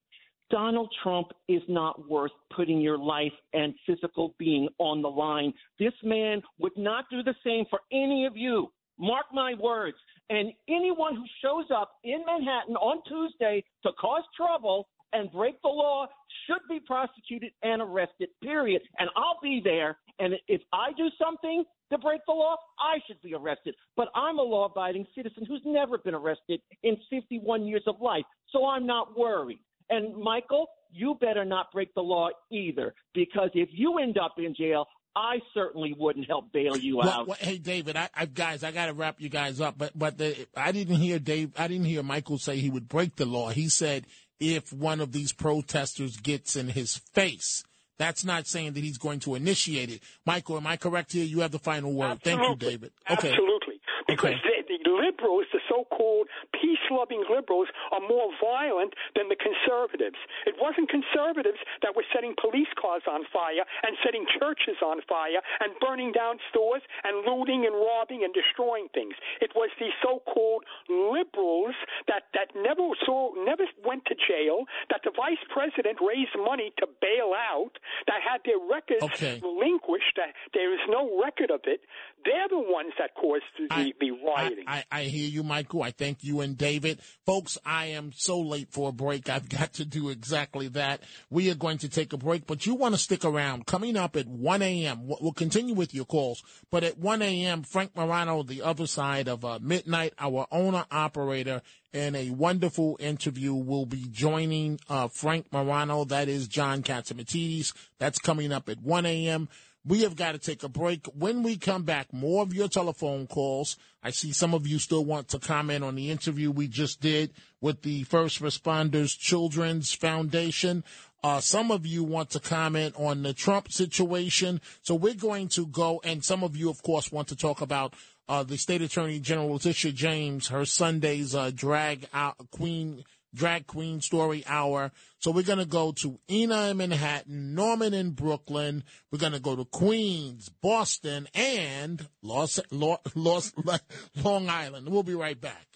[0.48, 5.52] Donald Trump is not worth putting your life and physical being on the line.
[5.80, 8.68] This man would not do the same for any of you.
[8.98, 9.96] Mark my words.
[10.28, 15.68] And anyone who shows up in Manhattan on Tuesday to cause trouble and break the
[15.68, 16.06] law
[16.46, 18.82] should be prosecuted and arrested, period.
[18.98, 19.98] And I'll be there.
[20.18, 23.74] And if I do something to break the law, I should be arrested.
[23.96, 28.24] But I'm a law abiding citizen who's never been arrested in 51 years of life.
[28.50, 29.60] So I'm not worried.
[29.90, 34.54] And Michael, you better not break the law either, because if you end up in
[34.54, 37.26] jail, I certainly wouldn't help bail you well, out.
[37.26, 39.78] Well, hey, David, I, I guys, I got to wrap you guys up.
[39.78, 41.52] But but the, I didn't hear Dave.
[41.58, 43.48] I didn't hear Michael say he would break the law.
[43.48, 44.06] He said
[44.38, 47.64] if one of these protesters gets in his face.
[47.98, 50.02] That's not saying that he's going to initiate it.
[50.26, 51.24] Michael, am I correct here?
[51.24, 52.10] You have the final word.
[52.10, 52.46] Absolutely.
[52.46, 52.92] Thank you, David.
[53.10, 53.30] Okay.
[53.30, 53.80] Absolutely.
[54.06, 54.55] Because okay.
[54.96, 60.16] Liberals, the so-called peace-loving liberals, are more violent than the conservatives.
[60.46, 65.40] It wasn't conservatives that were setting police cars on fire and setting churches on fire
[65.60, 69.14] and burning down stores and looting and robbing and destroying things.
[69.40, 71.74] It was the so-called liberals
[72.08, 76.86] that that never saw never went to jail, that the vice president raised money to
[77.00, 79.40] bail out, that had their records Okay.
[79.42, 81.80] relinquished, that there is no record of it.
[82.24, 84.64] They're the ones that caused the, I- the rioting.
[84.66, 85.82] I, I hear you, Michael.
[85.82, 87.00] I thank you and David.
[87.24, 89.28] Folks, I am so late for a break.
[89.28, 91.02] I've got to do exactly that.
[91.30, 93.66] We are going to take a break, but you want to stick around.
[93.66, 97.96] Coming up at 1 a.m., we'll continue with your calls, but at 1 a.m., Frank
[97.96, 101.62] Morano, the other side of uh, midnight, our owner operator,
[101.96, 106.04] in a wonderful interview will be joining uh, Frank Morano.
[106.04, 107.72] That is John Catsimatidis.
[107.98, 109.48] That's coming up at 1 a.m.
[109.86, 111.06] We have got to take a break.
[111.14, 113.76] When we come back, more of your telephone calls.
[114.02, 117.32] I see some of you still want to comment on the interview we just did
[117.60, 120.82] with the First Responders Children's Foundation.
[121.22, 124.60] Uh, some of you want to comment on the Trump situation.
[124.82, 127.94] So we're going to go, and some of you, of course, want to talk about
[128.28, 134.00] uh, the State Attorney General Letitia James, her Sunday's uh, drag out queen drag queen
[134.00, 134.92] story hour.
[135.18, 138.84] So we're going to go to Ina in Manhattan, Norman in Brooklyn.
[139.10, 143.52] We're going to go to Queens, Boston, and Los, Los, Los,
[144.22, 144.88] Long Island.
[144.88, 145.66] We'll be right back.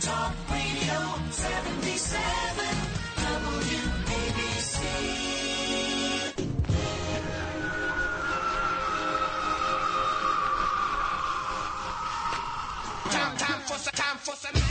[0.00, 2.20] Talk Radio 77
[3.16, 4.78] WABC.
[13.10, 14.67] Time, time for some, time for some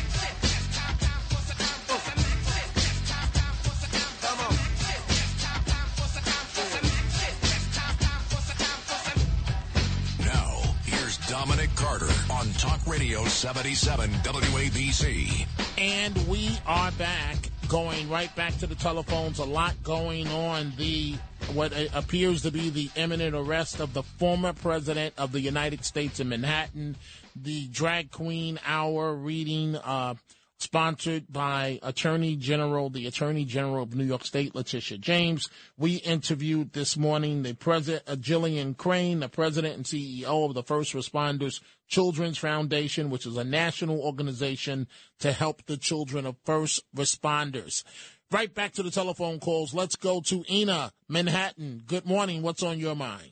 [11.77, 15.45] Carter on Talk Radio 77 WABC.
[15.77, 17.37] And we are back,
[17.67, 19.37] going right back to the telephones.
[19.37, 20.73] A lot going on.
[20.75, 21.15] The
[21.53, 26.19] what appears to be the imminent arrest of the former president of the United States
[26.19, 26.95] in Manhattan.
[27.35, 30.15] The drag queen hour reading, uh,
[30.59, 35.49] sponsored by Attorney General, the Attorney General of New York State, Letitia James.
[35.77, 40.63] We interviewed this morning the president, uh, Jillian Crane, the president and CEO of the
[40.63, 44.87] First Responders Children's Foundation, which is a national organization
[45.19, 47.83] to help the children of first responders.
[48.31, 49.73] Right back to the telephone calls.
[49.73, 51.83] Let's go to Ina, Manhattan.
[51.85, 52.41] Good morning.
[52.41, 53.31] What's on your mind?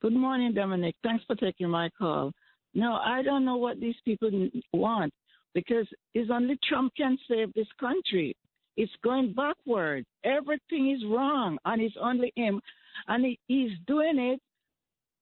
[0.00, 0.94] Good morning, Dominic.
[1.02, 2.32] Thanks for taking my call.
[2.72, 4.30] No, I don't know what these people
[4.72, 5.12] want
[5.54, 8.36] because it's only Trump can save this country.
[8.76, 10.04] It's going backward.
[10.24, 12.60] Everything is wrong, and it's only him.
[13.06, 14.40] And he, he's doing it,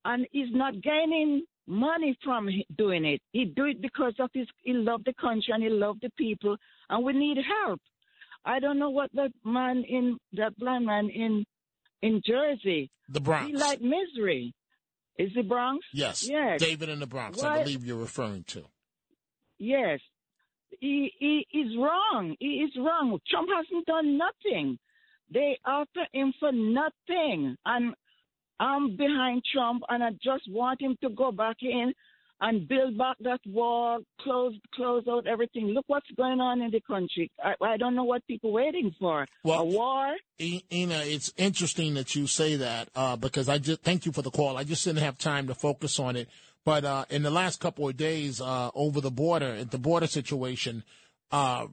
[0.04, 3.20] and he's not gaining money from doing it.
[3.32, 6.56] He do it because of his he love the country and he love the people,
[6.88, 7.80] and we need help.
[8.44, 11.44] I don't know what that man in that blind man in
[12.02, 12.90] in Jersey.
[13.08, 13.46] The Bronx.
[13.46, 14.54] He like misery.
[15.18, 15.84] Is the Bronx?
[15.94, 16.28] Yes.
[16.28, 16.60] Yes.
[16.60, 18.64] David in the Bronx, I believe you're referring to.
[19.58, 20.00] Yes.
[20.80, 22.36] He, he is wrong.
[22.38, 23.18] He is wrong.
[23.30, 24.78] Trump hasn't done nothing.
[25.32, 27.56] They after him for nothing.
[27.64, 27.94] And
[28.60, 31.92] I'm behind Trump and I just want him to go back in
[32.40, 35.68] and build back that wall, close close out everything.
[35.68, 37.30] Look what's going on in the country.
[37.42, 39.26] I, I don't know what people waiting for.
[39.42, 40.14] Well, a war?
[40.40, 44.30] Ina, it's interesting that you say that uh, because I just thank you for the
[44.30, 44.56] call.
[44.56, 46.28] I just didn't have time to focus on it.
[46.66, 50.08] But uh, in the last couple of days, uh, over the border, at the border
[50.08, 50.82] situation,
[51.30, 51.68] uh,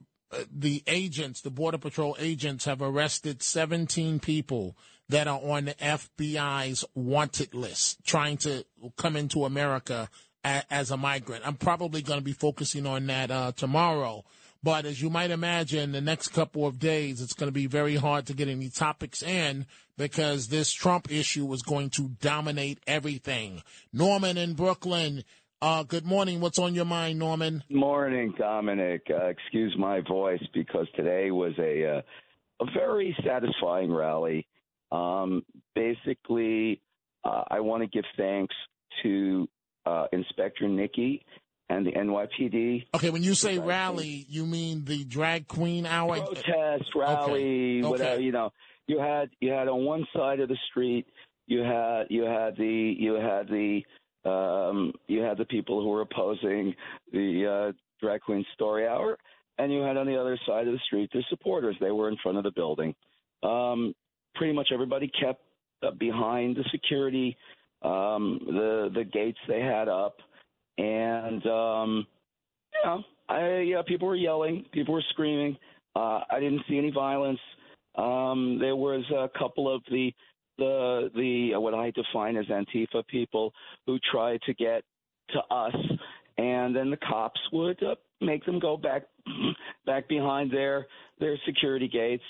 [0.56, 4.76] the agents, the border patrol agents, have arrested 17 people
[5.08, 8.64] that are on the FBI's wanted list, trying to
[8.96, 10.08] come into America
[10.44, 11.44] a, as a migrant.
[11.44, 14.24] I'm probably going to be focusing on that uh, tomorrow.
[14.64, 17.96] But as you might imagine, the next couple of days, it's going to be very
[17.96, 19.66] hard to get any topics in
[19.98, 23.62] because this Trump issue is going to dominate everything.
[23.92, 25.22] Norman in Brooklyn,
[25.60, 26.40] uh, good morning.
[26.40, 27.62] What's on your mind, Norman?
[27.68, 29.02] Morning, Dominic.
[29.10, 32.02] Uh, excuse my voice because today was a uh,
[32.62, 34.46] a very satisfying rally.
[34.90, 36.80] Um, basically,
[37.22, 38.54] uh, I want to give thanks
[39.02, 39.46] to
[39.84, 41.22] uh, Inspector Nikki
[41.68, 42.86] and the NYPD.
[42.94, 46.16] Okay, when you say rally, you mean the drag queen hour?
[46.20, 47.88] Protest, rally, Okay.
[47.88, 48.10] whatever.
[48.14, 48.22] Okay.
[48.22, 48.52] You know,
[48.86, 51.06] you had you had on one side of the street,
[51.46, 53.82] you had you had the you had the
[54.28, 56.74] um, you had the people who were opposing
[57.12, 59.18] the uh, drag queen story hour,
[59.58, 61.76] and you had on the other side of the street their supporters.
[61.80, 62.94] They were in front of the building.
[63.42, 63.94] Um,
[64.34, 65.42] pretty much everybody kept
[65.82, 67.36] uh, behind the security,
[67.82, 70.16] um, the the gates they had up,
[70.78, 72.06] and um,
[72.72, 75.56] you know, I yeah, people were yelling, people were screaming.
[75.96, 77.40] Uh, I didn't see any violence.
[77.96, 80.12] Um, there was a couple of the
[80.58, 83.52] the the what I define as Antifa people
[83.86, 84.82] who tried to get
[85.30, 85.74] to us,
[86.38, 89.04] and then the cops would uh, make them go back
[89.86, 90.86] back behind their
[91.20, 92.24] their security gates,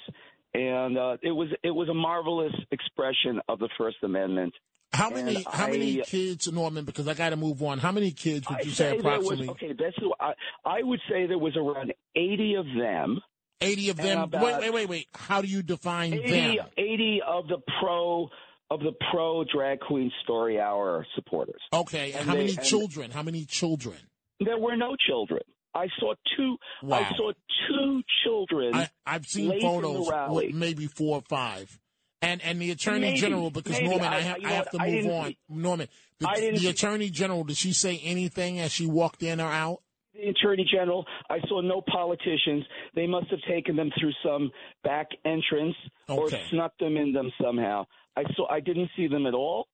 [0.54, 4.52] and uh, it was it was a marvelous expression of the First Amendment.
[4.94, 6.84] How many And how many kids, Norman?
[6.84, 7.78] Because I got to move on.
[7.78, 9.48] How many kids would I you say say there was approximately?
[9.50, 9.72] okay.
[9.78, 10.32] That's I,
[10.64, 13.20] I would say there was around eighty of them.
[13.60, 14.30] 80 of them.
[14.32, 15.08] Wait, wait, wait, wait.
[15.14, 16.66] How do you define 80, them?
[16.76, 18.28] 80 of the pro
[18.70, 21.62] of the pro drag queen story hour supporters.
[21.72, 23.10] Okay, And how they- many and children?
[23.10, 23.96] How many children?
[24.40, 25.40] There were no children.
[25.74, 26.56] I saw two.
[26.82, 26.98] Wow.
[26.98, 27.32] I saw
[27.68, 28.74] two children.
[28.74, 31.78] I, I've seen late in the photos with maybe four or five.
[32.24, 33.88] And and the attorney Maybe, general, because maybe.
[33.88, 35.36] Norman, I- have I have to I move on.
[35.48, 39.80] Norman, the, the attorney general, did she say anything as she walked in or out?
[40.14, 41.04] the attorney general.
[41.28, 42.64] I saw no politicians.
[42.94, 44.50] They must have taken them through some
[44.82, 45.74] back entrance
[46.08, 47.84] or snuck them in them somehow.
[48.16, 48.48] I saw.
[48.48, 49.66] I didn't see them at all.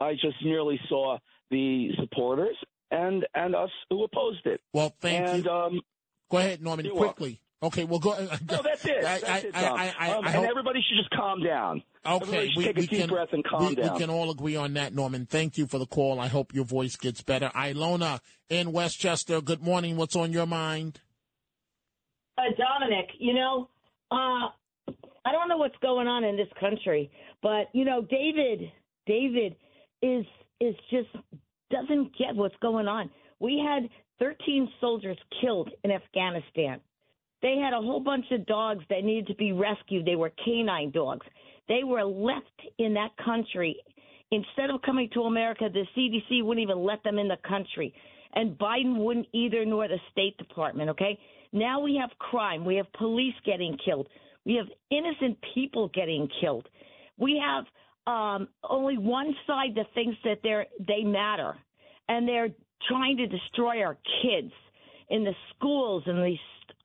[0.00, 1.18] I just merely saw
[1.50, 2.56] the supporters
[2.90, 4.60] and and us who opposed it.
[4.72, 5.50] Well, thank and, you.
[5.50, 5.80] Um,
[6.30, 7.40] Go ahead, Norman, quickly.
[7.62, 8.10] Okay, well, go.
[8.48, 8.98] no, that's it.
[8.98, 9.78] I- That's I- it, I- Tom.
[9.78, 11.82] I- I- um, I and hope- everybody should just calm down.
[12.06, 13.92] Okay, we, take a we deep can breath and calm we, down.
[13.94, 15.26] we can all agree on that, Norman.
[15.26, 16.20] Thank you for the call.
[16.20, 17.50] I hope your voice gets better.
[17.54, 19.40] Ilona in Westchester.
[19.40, 19.96] Good morning.
[19.96, 21.00] What's on your mind?
[22.38, 23.68] Uh, Dominic, you know,
[24.12, 24.48] uh,
[25.24, 27.10] I don't know what's going on in this country,
[27.42, 28.70] but you know, David,
[29.06, 29.56] David
[30.00, 30.24] is
[30.60, 31.08] is just
[31.70, 33.10] doesn't get what's going on.
[33.40, 33.90] We had
[34.20, 36.80] 13 soldiers killed in Afghanistan.
[37.42, 40.04] They had a whole bunch of dogs that needed to be rescued.
[40.04, 41.26] They were canine dogs.
[41.68, 42.46] They were left
[42.78, 43.76] in that country.
[44.30, 47.94] Instead of coming to America, the CDC wouldn't even let them in the country.
[48.34, 51.18] And Biden wouldn't either, nor the State Department, okay?
[51.52, 52.64] Now we have crime.
[52.64, 54.08] We have police getting killed.
[54.44, 56.68] We have innocent people getting killed.
[57.18, 57.64] We have
[58.06, 61.56] um, only one side that thinks that they're they matter,
[62.08, 62.48] and they're
[62.88, 64.52] trying to destroy our kids
[65.10, 66.38] in the schools and these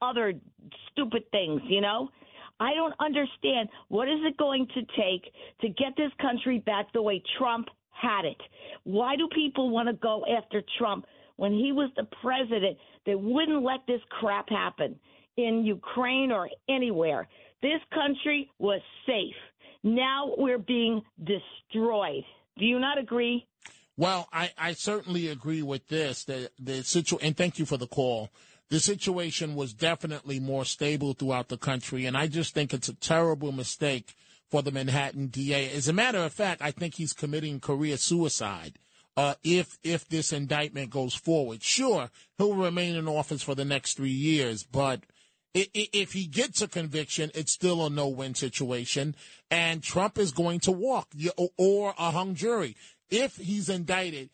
[0.03, 0.33] other
[0.91, 1.61] stupid things.
[1.67, 2.09] You know,
[2.59, 5.31] I don't understand what is it going to take
[5.61, 8.41] to get this country back the way Trump had it.
[8.83, 11.05] Why do people want to go after Trump
[11.37, 14.99] when he was the president that wouldn't let this crap happen
[15.37, 17.27] in Ukraine or anywhere?
[17.61, 19.35] This country was safe.
[19.83, 22.23] Now we're being destroyed.
[22.57, 23.45] Do you not agree?
[23.95, 26.23] Well, I, I certainly agree with this.
[26.23, 28.29] The the and thank you for the call.
[28.73, 32.95] The situation was definitely more stable throughout the country, and I just think it's a
[32.95, 34.15] terrible mistake
[34.49, 35.69] for the Manhattan DA.
[35.69, 38.79] As a matter of fact, I think he's committing career suicide.
[39.15, 42.09] Uh, if if this indictment goes forward, sure
[42.39, 45.01] he'll remain in office for the next three years, but
[45.53, 49.15] if he gets a conviction, it's still a no-win situation,
[49.51, 51.09] and Trump is going to walk
[51.57, 52.75] or a hung jury.
[53.11, 54.31] If he's indicted,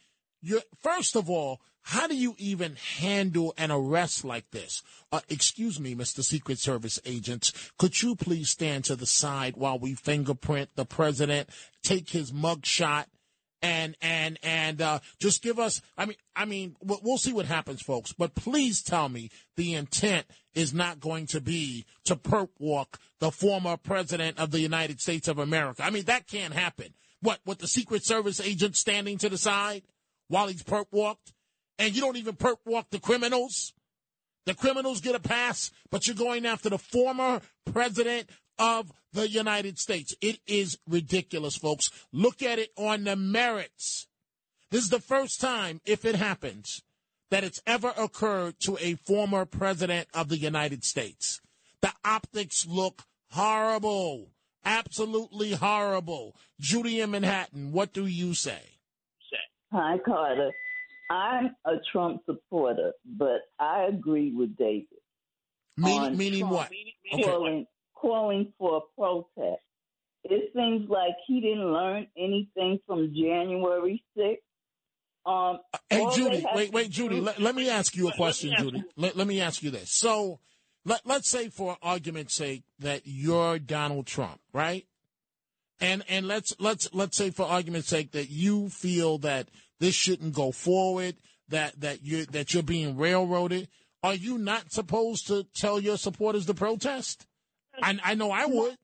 [0.81, 1.59] first of all,
[1.89, 4.83] how do you even handle an arrest like this?
[5.11, 6.23] Uh, excuse me, Mr.
[6.23, 11.49] Secret Service agents, could you please stand to the side while we fingerprint the president,
[11.81, 13.09] take his mug shot,
[13.63, 15.81] and and and uh, just give us.
[15.97, 18.13] I mean, I mean, we'll, we'll see what happens, folks.
[18.13, 23.31] But please tell me the intent is not going to be to perp walk the
[23.31, 25.83] former president of the United States of America.
[25.83, 26.93] I mean, that can't happen.
[27.19, 29.81] What with the Secret Service agent standing to the side
[30.27, 31.33] while he's perp walked,
[31.79, 33.73] and you don't even perp walk the criminals.
[34.45, 39.79] The criminals get a pass, but you're going after the former president of the United
[39.79, 40.13] States.
[40.21, 41.89] It is ridiculous, folks.
[42.11, 44.07] Look at it on the merits.
[44.69, 46.83] This is the first time, if it happens,
[47.31, 51.41] that it's ever occurred to a former president of the United States.
[51.81, 54.27] The optics look horrible.
[54.65, 56.35] Absolutely horrible.
[56.59, 58.61] Judy in Manhattan, what do you say?
[59.71, 60.51] Hi, Carter.
[61.09, 64.85] I'm a Trump supporter, but I agree with David.
[65.77, 66.71] Meaning, on meaning Trump what?
[67.13, 67.23] Okay.
[67.23, 69.61] Calling, calling for a protest.
[70.25, 74.35] It seems like he didn't learn anything from January 6th.
[75.25, 78.53] Um, Hey, Judy, wait, wait, Judy, let, let me ask you a Let- let question,
[78.57, 78.83] Judy.
[78.95, 79.91] Let, let me ask you this.
[79.93, 80.39] So,
[80.85, 84.85] let, let's say for argument's sake that you're Donald Trump, right?
[85.79, 89.47] And, and let's, let's, let's say for argument's sake that you feel that
[89.79, 91.15] this shouldn't go forward,
[91.49, 93.67] that, that you, that you're being railroaded.
[94.03, 97.25] Are you not supposed to tell your supporters to protest?
[97.81, 98.77] I, I know I would.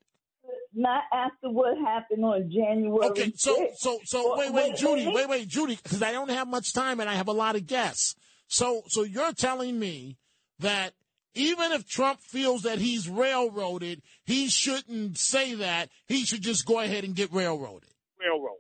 [0.74, 3.08] not after what happened on January.
[3.10, 3.76] Okay, so 6th.
[3.78, 5.16] so so Or- wait wait Judy wait.
[5.16, 7.66] wait wait Judy because I don't have much time and I have a lot of
[7.68, 8.16] guests.
[8.48, 10.18] So so you're telling me
[10.60, 10.94] that
[11.34, 15.90] even if Trump feels that he's railroaded, he shouldn't say that.
[16.08, 17.90] He should just go ahead and get railroaded.
[18.20, 18.60] Railroad.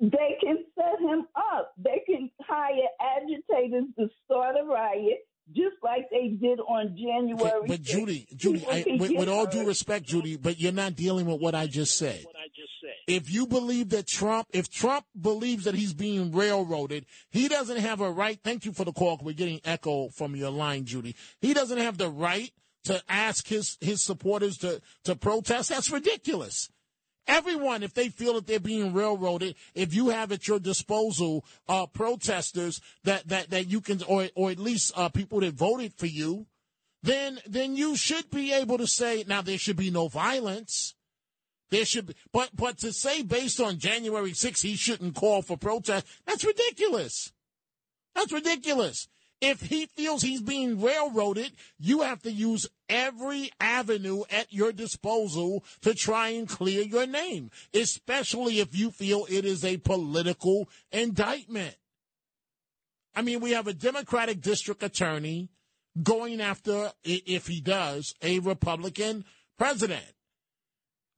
[0.00, 1.74] They can set him up.
[1.76, 2.72] They can hire
[3.18, 7.60] agitators to start a riot, just like they did on January.
[7.66, 7.84] But 6th.
[7.84, 11.54] Judy, Judy, I, with, with all due respect, Judy, but you're not dealing with what
[11.54, 12.24] I just said.
[13.06, 18.00] If you believe that Trump, if Trump believes that he's being railroaded, he doesn't have
[18.00, 18.38] a right.
[18.42, 19.18] Thank you for the call.
[19.20, 21.16] We're getting echo from your line, Judy.
[21.40, 22.52] He doesn't have the right
[22.84, 25.68] to ask his his supporters to to protest.
[25.68, 26.70] That's ridiculous.
[27.26, 31.86] Everyone, if they feel that they're being railroaded, if you have at your disposal uh,
[31.86, 36.06] protesters that, that, that you can, or or at least uh, people that voted for
[36.06, 36.46] you,
[37.02, 40.94] then then you should be able to say now there should be no violence.
[41.70, 45.56] There should be, but but to say based on January 6th he shouldn't call for
[45.56, 47.32] protest, that's ridiculous.
[48.14, 49.08] That's ridiculous.
[49.40, 55.64] If he feels he's being railroaded, you have to use every avenue at your disposal
[55.80, 61.74] to try and clear your name, especially if you feel it is a political indictment.
[63.14, 65.48] I mean, we have a Democratic district attorney
[66.02, 69.24] going after, if he does, a Republican
[69.58, 70.04] president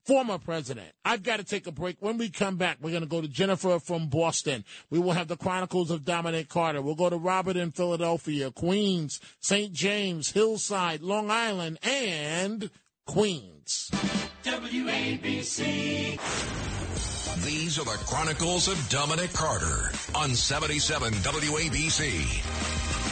[0.04, 0.90] former president.
[1.04, 1.96] I've got to take a break.
[2.00, 4.64] When we come back, we're going to go to Jennifer from Boston.
[4.90, 6.82] We will have the Chronicles of Dominic Carter.
[6.82, 9.72] We'll go to Robert in Philadelphia, Queens, St.
[9.72, 12.70] James, Hillside, Long Island, and
[13.06, 13.90] Queens.
[14.44, 16.18] WABC.
[17.44, 23.11] These are the Chronicles of Dominic Carter on 77 WABC.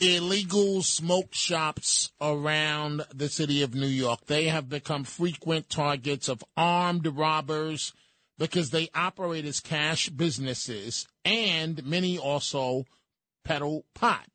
[0.00, 4.26] Illegal smoke shops around the city of New York.
[4.26, 7.92] They have become frequent targets of armed robbers
[8.38, 12.86] because they operate as cash businesses and many also
[13.44, 14.26] peddle pot,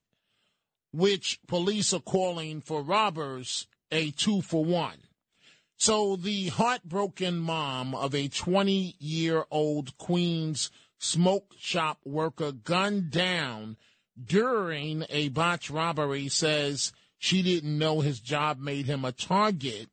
[0.93, 4.97] which police are calling for robbers a two for one.
[5.77, 13.77] So the heartbroken mom of a 20 year old Queens smoke shop worker gunned down
[14.23, 19.89] during a botched robbery says she didn't know his job made him a target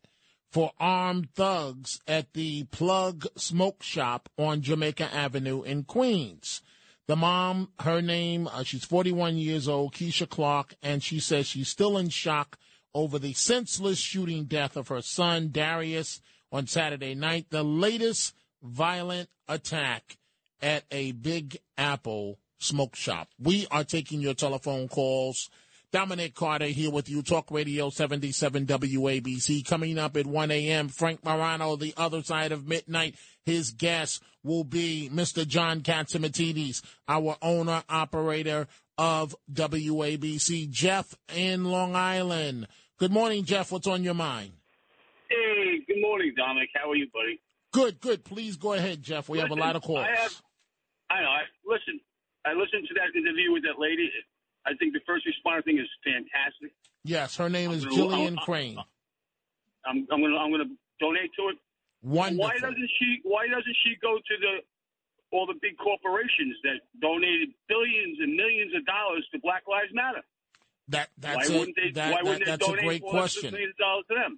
[0.50, 6.60] for armed thugs at the Plug Smoke Shop on Jamaica Avenue in Queens.
[7.08, 11.68] The mom, her name, uh, she's 41 years old, Keisha Clark, and she says she's
[11.68, 12.58] still in shock
[12.94, 16.20] over the senseless shooting death of her son, Darius,
[16.52, 20.18] on Saturday night, the latest violent attack
[20.60, 23.28] at a Big Apple smoke shop.
[23.38, 25.50] We are taking your telephone calls.
[25.92, 29.66] Dominic Carter here with you, Talk Radio 77 WABC.
[29.66, 33.14] Coming up at 1 a.m., Frank Morano, the other side of midnight.
[33.44, 35.46] His guest will be Mr.
[35.46, 40.70] John Catsimatidis, our owner, operator of WABC.
[40.70, 42.68] Jeff in Long Island.
[42.98, 43.70] Good morning, Jeff.
[43.70, 44.52] What's on your mind?
[45.28, 46.70] Hey, good morning, Dominic.
[46.74, 47.40] How are you, buddy?
[47.72, 48.24] Good, good.
[48.24, 49.28] Please go ahead, Jeff.
[49.28, 50.06] We have a lot of calls.
[50.06, 50.42] I have,
[51.10, 51.28] I know.
[51.28, 52.00] I, listen,
[52.44, 54.10] I listened to that interview with that lady.
[54.66, 56.72] I think the first responder thing is fantastic.
[57.04, 58.78] Yes, her name is gonna- Jillian I'll- Crane.
[59.84, 60.70] I'm, I'm gonna, I'm gonna
[61.00, 61.58] donate to it.
[62.02, 62.44] Wonderful.
[62.44, 63.20] Why doesn't she?
[63.24, 64.62] Why doesn't she go to the
[65.30, 70.22] all the big corporations that donated billions and millions of dollars to Black Lives Matter?
[70.92, 71.90] That that's why a, wouldn't they?
[71.92, 73.54] that, that- that's a great question.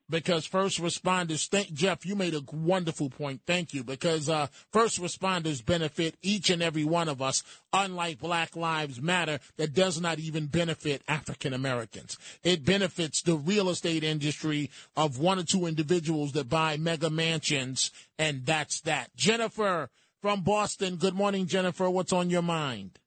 [0.08, 3.40] Because first responders, thank Jeff, you made a wonderful point.
[3.46, 3.82] Thank you.
[3.82, 7.42] Because uh, first responders benefit each and every one of us,
[7.72, 12.16] unlike Black Lives Matter, that does not even benefit African Americans.
[12.44, 17.90] It benefits the real estate industry of one or two individuals that buy mega mansions,
[18.18, 19.14] and that's that.
[19.16, 19.90] Jennifer
[20.22, 20.96] from Boston.
[20.96, 21.90] Good morning, Jennifer.
[21.90, 22.98] What's on your mind?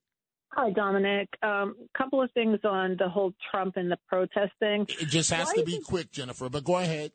[0.58, 1.30] Hi, Dominic.
[1.44, 4.88] A um, couple of things on the whole Trump and the protesting.
[5.00, 7.12] It just has Why to be it- quick, Jennifer, but go ahead.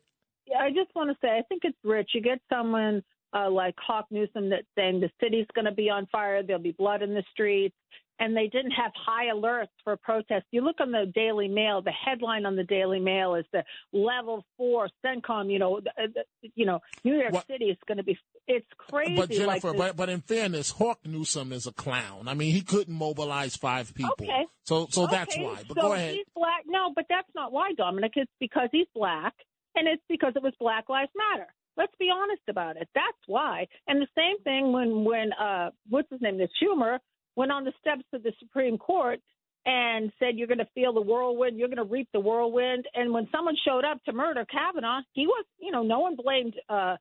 [0.47, 2.11] Yeah, I just want to say, I think it's rich.
[2.13, 6.05] You get someone uh, like Hawk Newsom that's saying the city's going to be on
[6.11, 7.75] fire, there'll be blood in the streets,
[8.19, 10.45] and they didn't have high alerts for protests.
[10.51, 14.45] You look on the Daily Mail, the headline on the Daily Mail is the level
[14.57, 15.51] four CENTCOM.
[15.51, 16.07] You know, uh,
[16.55, 18.17] you know, New York What- City is going to be.
[18.47, 19.15] It's crazy.
[19.15, 22.27] But Jennifer, this- but but in fairness, Hawk Newsom is a clown.
[22.27, 24.13] I mean, he couldn't mobilize five people.
[24.21, 24.45] Okay.
[24.65, 25.63] So so that's why.
[25.67, 26.15] But so go ahead.
[26.15, 26.63] He's black.
[26.67, 28.13] No, but that's not why, Dominic.
[28.15, 29.33] It's because he's black,
[29.75, 31.47] and it's because it was Black Lives Matter.
[31.77, 32.87] Let's be honest about it.
[32.93, 33.67] That's why.
[33.87, 36.99] And the same thing when when uh what's his name, this Schumer
[37.35, 39.19] went on the steps of the Supreme Court
[39.65, 42.85] and said you're going to feel the whirlwind, you're going to reap the whirlwind.
[42.93, 46.55] And when someone showed up to murder Kavanaugh, he was, you know, no one blamed
[46.69, 46.97] uh,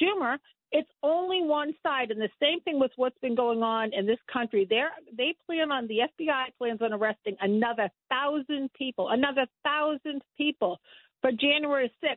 [0.00, 0.36] Schumer.
[0.76, 4.18] It's only one side, and the same thing with what's been going on in this
[4.30, 4.66] country.
[4.68, 4.82] They
[5.16, 10.80] they plan on the FBI plans on arresting another thousand people, another thousand people
[11.22, 12.16] for January 6th.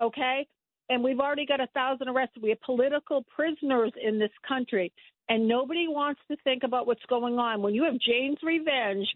[0.00, 0.46] Okay,
[0.88, 2.42] and we've already got a thousand arrested.
[2.42, 4.90] We have political prisoners in this country,
[5.28, 7.60] and nobody wants to think about what's going on.
[7.60, 9.06] When you have Jane's Revenge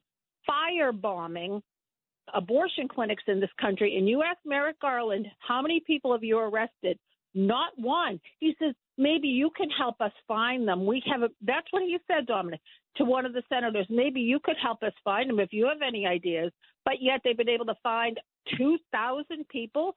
[0.47, 1.63] firebombing
[2.35, 6.39] abortion clinics in this country, and you ask Merrick Garland, how many people have you
[6.39, 6.99] arrested?
[7.37, 8.19] Not one.
[8.41, 10.87] He says, maybe you can help us find them.
[10.87, 12.61] We have a, that's what he said, Dominic,
[12.97, 13.87] to one of the senators.
[13.91, 16.51] Maybe you could help us find them if you have any ideas.
[16.87, 18.19] But yet they've been able to find
[18.57, 19.95] 2,000 people.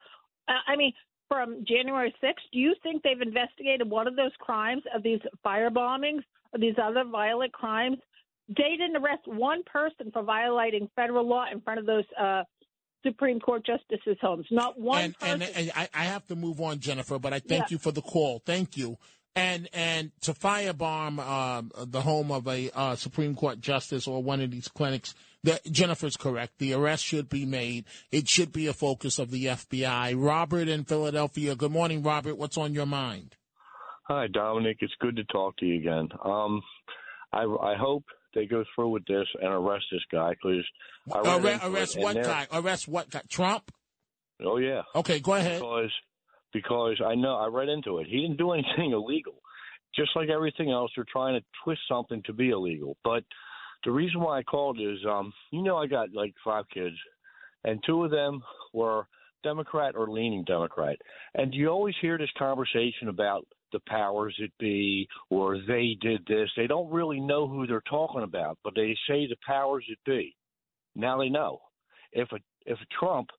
[0.50, 0.92] Uh, I mean,
[1.30, 5.70] from January 6th, do you think they've investigated one of those crimes of these fire
[5.70, 7.98] bombings, or these other violent crimes?
[8.50, 12.44] They didn't arrest one person for violating federal law in front of those uh,
[13.06, 14.46] Supreme Court justices' homes.
[14.52, 15.42] Not one and, person.
[15.42, 17.76] and, and I, I have to move on, Jennifer, but I thank Yeah.
[17.76, 18.42] you for the call.
[18.46, 18.98] Thank you.
[19.36, 24.42] And and to firebomb um, the home of a uh, Supreme Court justice or one
[24.42, 26.58] of these clinics, that Jennifer's correct.
[26.58, 27.86] The arrest should be made.
[28.12, 30.14] It should be a focus of the FBI.
[30.18, 31.56] Robert in Philadelphia.
[31.56, 32.38] Good morning, Robert.
[32.38, 33.36] What's on your mind?
[34.04, 34.78] Hi, Dominic.
[34.82, 36.10] It's good to talk to you again.
[36.26, 36.62] Um,
[37.32, 40.66] I, I hope they go through with this and arrest this guy because
[41.12, 42.48] I read into it, arrest and what guy?
[42.52, 43.22] Arrest what guy?
[43.30, 43.72] Trump?
[44.44, 44.82] Oh yeah.
[44.96, 45.60] Okay, go ahead.
[45.60, 45.92] Because
[46.54, 48.08] because I know I read into it.
[48.08, 49.36] He didn't do anything illegal.
[49.96, 52.96] Just like everything else, they're trying to twist something to be illegal.
[53.04, 53.24] But
[53.84, 56.96] the reason why I called is, um, you know, I got like five kids,
[57.64, 58.42] and two of them
[58.74, 59.08] were
[59.44, 60.98] Democrat or leaning Democrat.
[61.34, 66.50] And you always hear this conversation about the powers that be or they did this.
[66.56, 70.36] They don't really know who they're talking about, but they say the powers that be.
[70.96, 71.62] Now they know.
[72.12, 73.30] If a if a Trump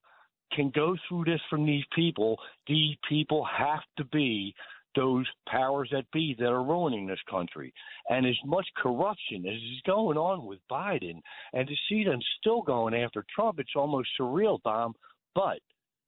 [0.53, 4.55] can go through this from these people, these people have to be
[4.97, 7.73] those powers that be that are ruining this country.
[8.09, 11.21] And as much corruption as is going on with Biden,
[11.53, 14.95] and to see them still going after Trump, it's almost surreal, Dom.
[15.35, 15.61] But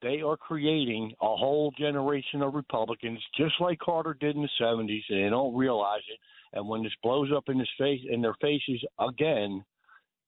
[0.03, 5.03] they are creating a whole generation of Republicans, just like Carter did in the '70s,
[5.09, 6.19] and they don't realize it.
[6.53, 9.65] And when this blows up in his face, in their faces again,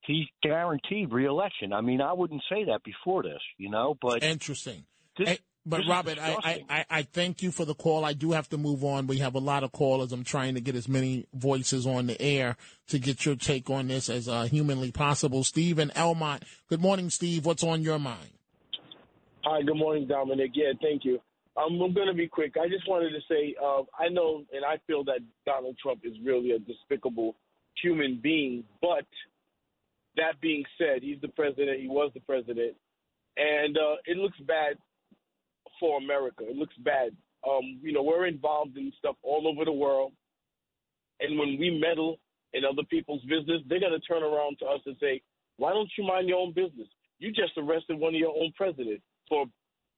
[0.07, 1.72] he's guaranteed reelection.
[1.72, 4.85] I mean, I wouldn't say that before this, you know, but interesting.
[5.18, 6.85] This, Hey, but Robert, I, I.
[6.91, 8.05] I, thank you for the call.
[8.05, 9.07] I do have to move on.
[9.07, 10.12] We have a lot of callers.
[10.12, 12.57] I'm trying to get as many voices on the air
[12.89, 15.43] to get your take on this as uh, humanly possible.
[15.43, 16.43] Steve and Elmont.
[16.68, 17.47] Good morning, Steve.
[17.47, 18.31] What's on your mind?
[19.47, 20.53] Hi, good morning, Dominic.
[20.55, 21.20] Yeah, thank you.
[21.59, 22.55] Um, I'm going to be quick.
[22.59, 26.14] I just wanted to say uh, I know and I feel that Donald Trump is
[26.24, 27.36] really a despicable
[27.82, 28.64] human being.
[28.80, 29.05] But
[30.16, 31.78] that being said, he's the president.
[31.78, 32.74] He was the president.
[33.36, 34.78] And uh, it looks bad
[35.78, 36.45] for America.
[36.49, 37.11] It looks bad.
[37.47, 40.12] Um, you know, we're involved in stuff all over the world.
[41.20, 42.16] And when we meddle
[42.55, 45.20] in other people's business, they're going to turn around to us and say,
[45.59, 46.88] why don't you mind your own business?
[47.18, 49.47] You just arrested one of your own presidents for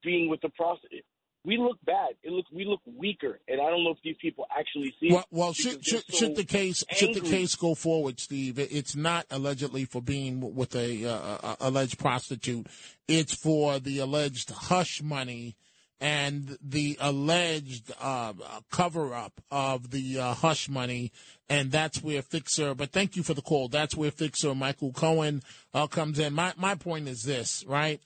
[0.03, 1.05] being with the prostitute.
[1.45, 2.15] We look bad.
[2.25, 5.13] It looks we look weaker, and I don't know if these people actually see.
[5.13, 8.59] Well, well should, should, so should the case should the case go forward, Steve?
[8.59, 12.67] It's not allegedly for being with a uh, uh, alleged prostitute.
[13.07, 15.55] It's for the alleged hush money
[16.01, 18.33] and the alleged uh,
[18.71, 21.13] cover up of the uh, hush money,
[21.49, 22.75] and that's where Fixer.
[22.75, 23.69] But thank you for the call.
[23.69, 26.35] That's where Fixer Michael Cohen uh, comes in.
[26.35, 28.01] My my point is this, right?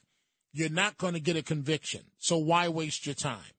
[0.52, 3.54] You're not going to get a conviction, so why waste your time?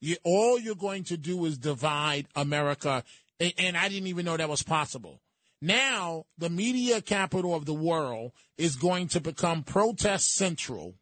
[0.00, 3.04] You, all you're going to do is divide America,
[3.40, 5.20] and, and I didn't even know that was possible.
[5.60, 10.96] Now, the media capital of the world is going to become protest central,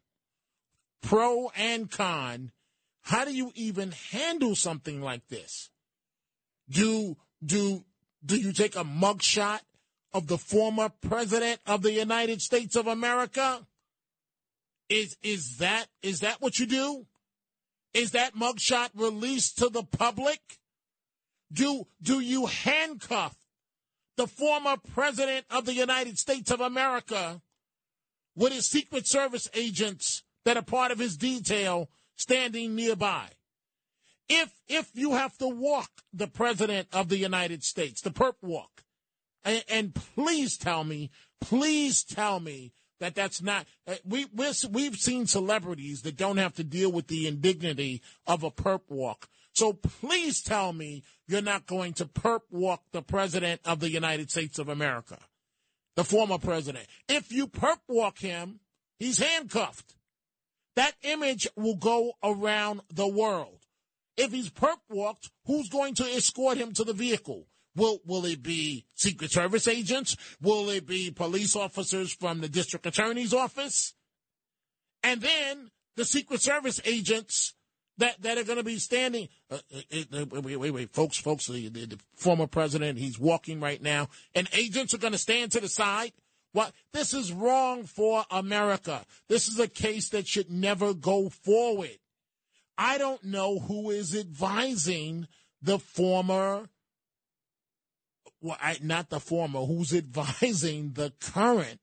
[1.01, 2.51] pro and con.
[3.01, 5.71] How do you even handle something like this?
[6.69, 7.83] Do do
[8.23, 9.61] do you take a mugshot
[10.13, 13.65] of the former president of the United States of America?
[14.91, 17.05] Is is that is that what you do?
[17.93, 20.41] Is that mugshot released to the public?
[21.49, 23.37] Do do you handcuff
[24.17, 27.41] the former president of the United States of America
[28.35, 33.29] with his Secret Service agents that are part of his detail standing nearby?
[34.27, 38.83] If if you have to walk the president of the United States, the perp walk,
[39.45, 43.65] and, and please tell me, please tell me that that's not.
[43.85, 48.43] uh, We we're, we've seen celebrities that don't have to deal with the indignity of
[48.43, 49.27] a perp walk.
[49.53, 54.31] So please tell me you're not going to perp walk the president of the United
[54.31, 55.17] States of America.
[55.97, 56.87] the former president.
[57.09, 58.61] If you perp walk him,
[58.97, 59.95] he's handcuffed.
[60.77, 63.65] That image will go around the world.
[64.15, 67.45] If he's perp walked, who's going to escort him to the vehicle?
[67.75, 70.17] Will will it be Secret Service agents?
[70.41, 73.93] Will it be police officers from the district attorney's office?
[75.03, 77.53] And then the Secret Service agents
[77.97, 79.29] that, that are going to be standing.
[79.49, 81.47] Uh, uh, uh, wait, wait, wait, folks, folks.
[81.47, 85.51] The, the, the former president, he's walking right now, and agents are going to stand
[85.53, 86.11] to the side.
[86.53, 86.73] What?
[86.91, 89.05] This is wrong for America.
[89.29, 91.97] This is a case that should never go forward.
[92.77, 95.27] I don't know who is advising
[95.61, 96.67] the former,
[98.41, 101.79] well, I, not the former, who's advising the current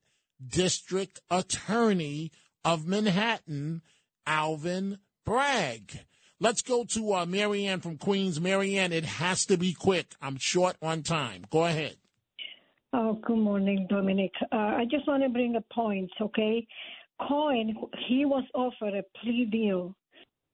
[0.47, 2.33] district attorney
[2.65, 3.83] of Manhattan,
[4.27, 6.01] Alvin Bragg.
[6.41, 8.41] Let's go to uh, Marianne from Queens.
[8.41, 10.15] Marianne, it has to be quick.
[10.23, 11.45] I'm short on time.
[11.51, 11.97] Go ahead.
[12.93, 14.33] Oh, good morning, Dominic.
[14.53, 16.67] Uh, I just want to bring a point, okay?
[17.21, 17.75] Cohen,
[18.09, 19.95] he was offered a plea deal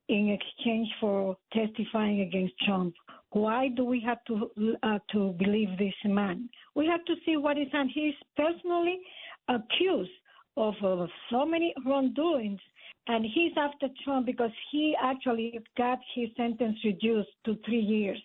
[0.09, 2.95] in exchange for testifying against Trump.
[3.35, 4.49] Why do we have to
[4.85, 6.49] uh, to believe this man?
[6.77, 9.01] We have to see what is and he's personally
[9.49, 10.13] accused
[10.57, 12.61] of uh, so many wrongdoings,
[13.09, 18.23] and he's after Trump because he actually got his sentence reduced to three years.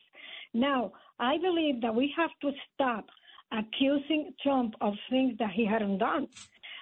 [0.54, 3.06] Now, I believe that we have to stop
[3.52, 6.28] accusing Trump of things that he hadn't done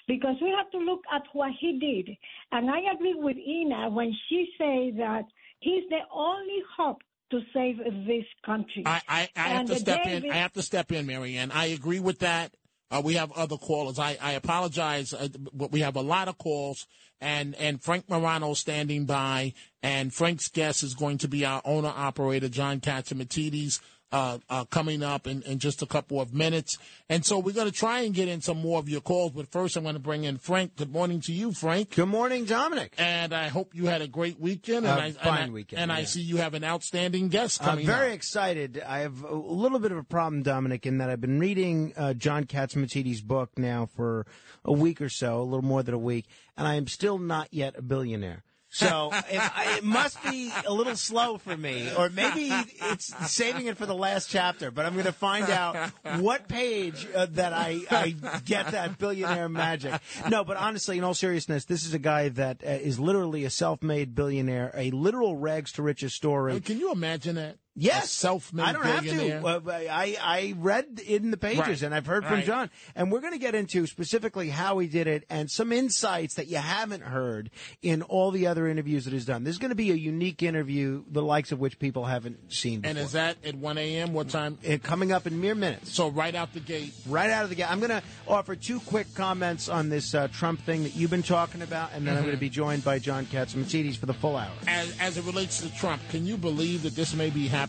[0.05, 2.13] because we have to look at what he did.
[2.51, 5.23] And I agree with Ina when she says that
[5.61, 7.01] he's the only hope
[7.32, 8.84] to save this country.
[8.86, 10.32] I, I, I have to step David- in.
[10.32, 11.51] I have to step in, Marianne.
[11.51, 12.53] I agree with that.
[12.89, 13.99] Uh, we have other callers.
[13.99, 16.88] I, I apologize, uh, but we have a lot of calls,
[17.19, 19.53] and, and Frank Morano standing by,
[19.84, 23.82] and Frank's guest is going to be our owner operator, John Catsimatidis,
[24.12, 26.78] uh, uh, coming up in, in just a couple of minutes.
[27.10, 29.51] And so we're going to try and get in some more of your calls, but
[29.51, 30.76] first I'm going to bring in Frank.
[30.78, 31.95] Good morning to you, Frank.
[31.95, 32.93] Good morning, Dominic.
[32.97, 34.86] And I hope you had a great weekend.
[34.86, 37.86] And I, and fine I- weekend, And I see you have an outstanding guest coming.
[37.88, 38.16] I'm very up.
[38.16, 38.82] excited.
[38.86, 42.14] I have a little bit of a problem, Dominic, in that I've been reading uh,
[42.14, 44.26] John Catsimatidis' book now for
[44.64, 47.47] a week or so, a little more than a week, and I am still not
[47.53, 48.43] yet a billionaire.
[48.78, 49.41] So it,
[49.78, 53.95] it must be a little slow for me, or maybe it's saving it for the
[53.95, 54.69] last chapter.
[54.69, 58.15] But I'm going to find out what page uh, that I, I
[58.45, 59.99] get that billionaire magic.
[60.30, 63.49] No, but honestly, in all seriousness, this is a guy that uh, is literally a
[63.49, 66.59] self-made billionaire, a literal rags to riches story.
[66.59, 67.57] Can you imagine that?
[67.80, 69.45] Yes, self-made I don't have to.
[69.45, 71.82] Uh, I I read in the pages Right.
[71.84, 72.45] and I've heard from Right.
[72.45, 76.34] John, and we're going to get into specifically how he did it and some insights
[76.36, 77.51] that you haven't heard
[77.84, 79.43] in all the other interviews that he's done.
[79.43, 82.82] This is going to be a unique interview, the likes of which people haven't seen.
[82.82, 82.89] Before.
[82.89, 84.13] And is that at 1 a.m.?
[84.13, 84.57] What time?
[84.63, 85.93] It coming up in mere minutes.
[85.93, 86.93] So right out the gate.
[87.07, 87.69] Right out of the gate.
[87.69, 91.21] I'm going to offer two quick comments on this uh, Trump thing that you've been
[91.21, 92.25] talking about, and then I'm Mhm.
[92.28, 94.51] going to be joined by John Katz Catsimatidis for the full hour.
[94.67, 97.66] As, as it relates to Trump, can you believe that this may be happening?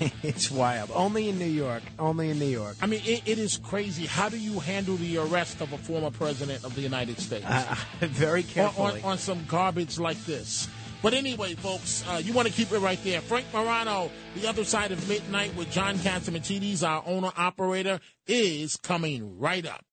[0.22, 0.90] it's wild.
[0.94, 1.82] Only in New York.
[1.98, 2.76] Only in New York.
[2.80, 4.06] I mean, it, it is crazy.
[4.06, 7.46] How do you handle the arrest of a former president of the United States?
[7.46, 9.02] Uh, very on, carefully.
[9.02, 10.68] on, on some garbage like this.
[11.00, 13.20] But anyway, folks, uh, you want to keep it right there.
[13.20, 19.38] Frank Morano, the other side of midnight with John Catsimatidis, our owner operator, is coming
[19.38, 19.84] right up.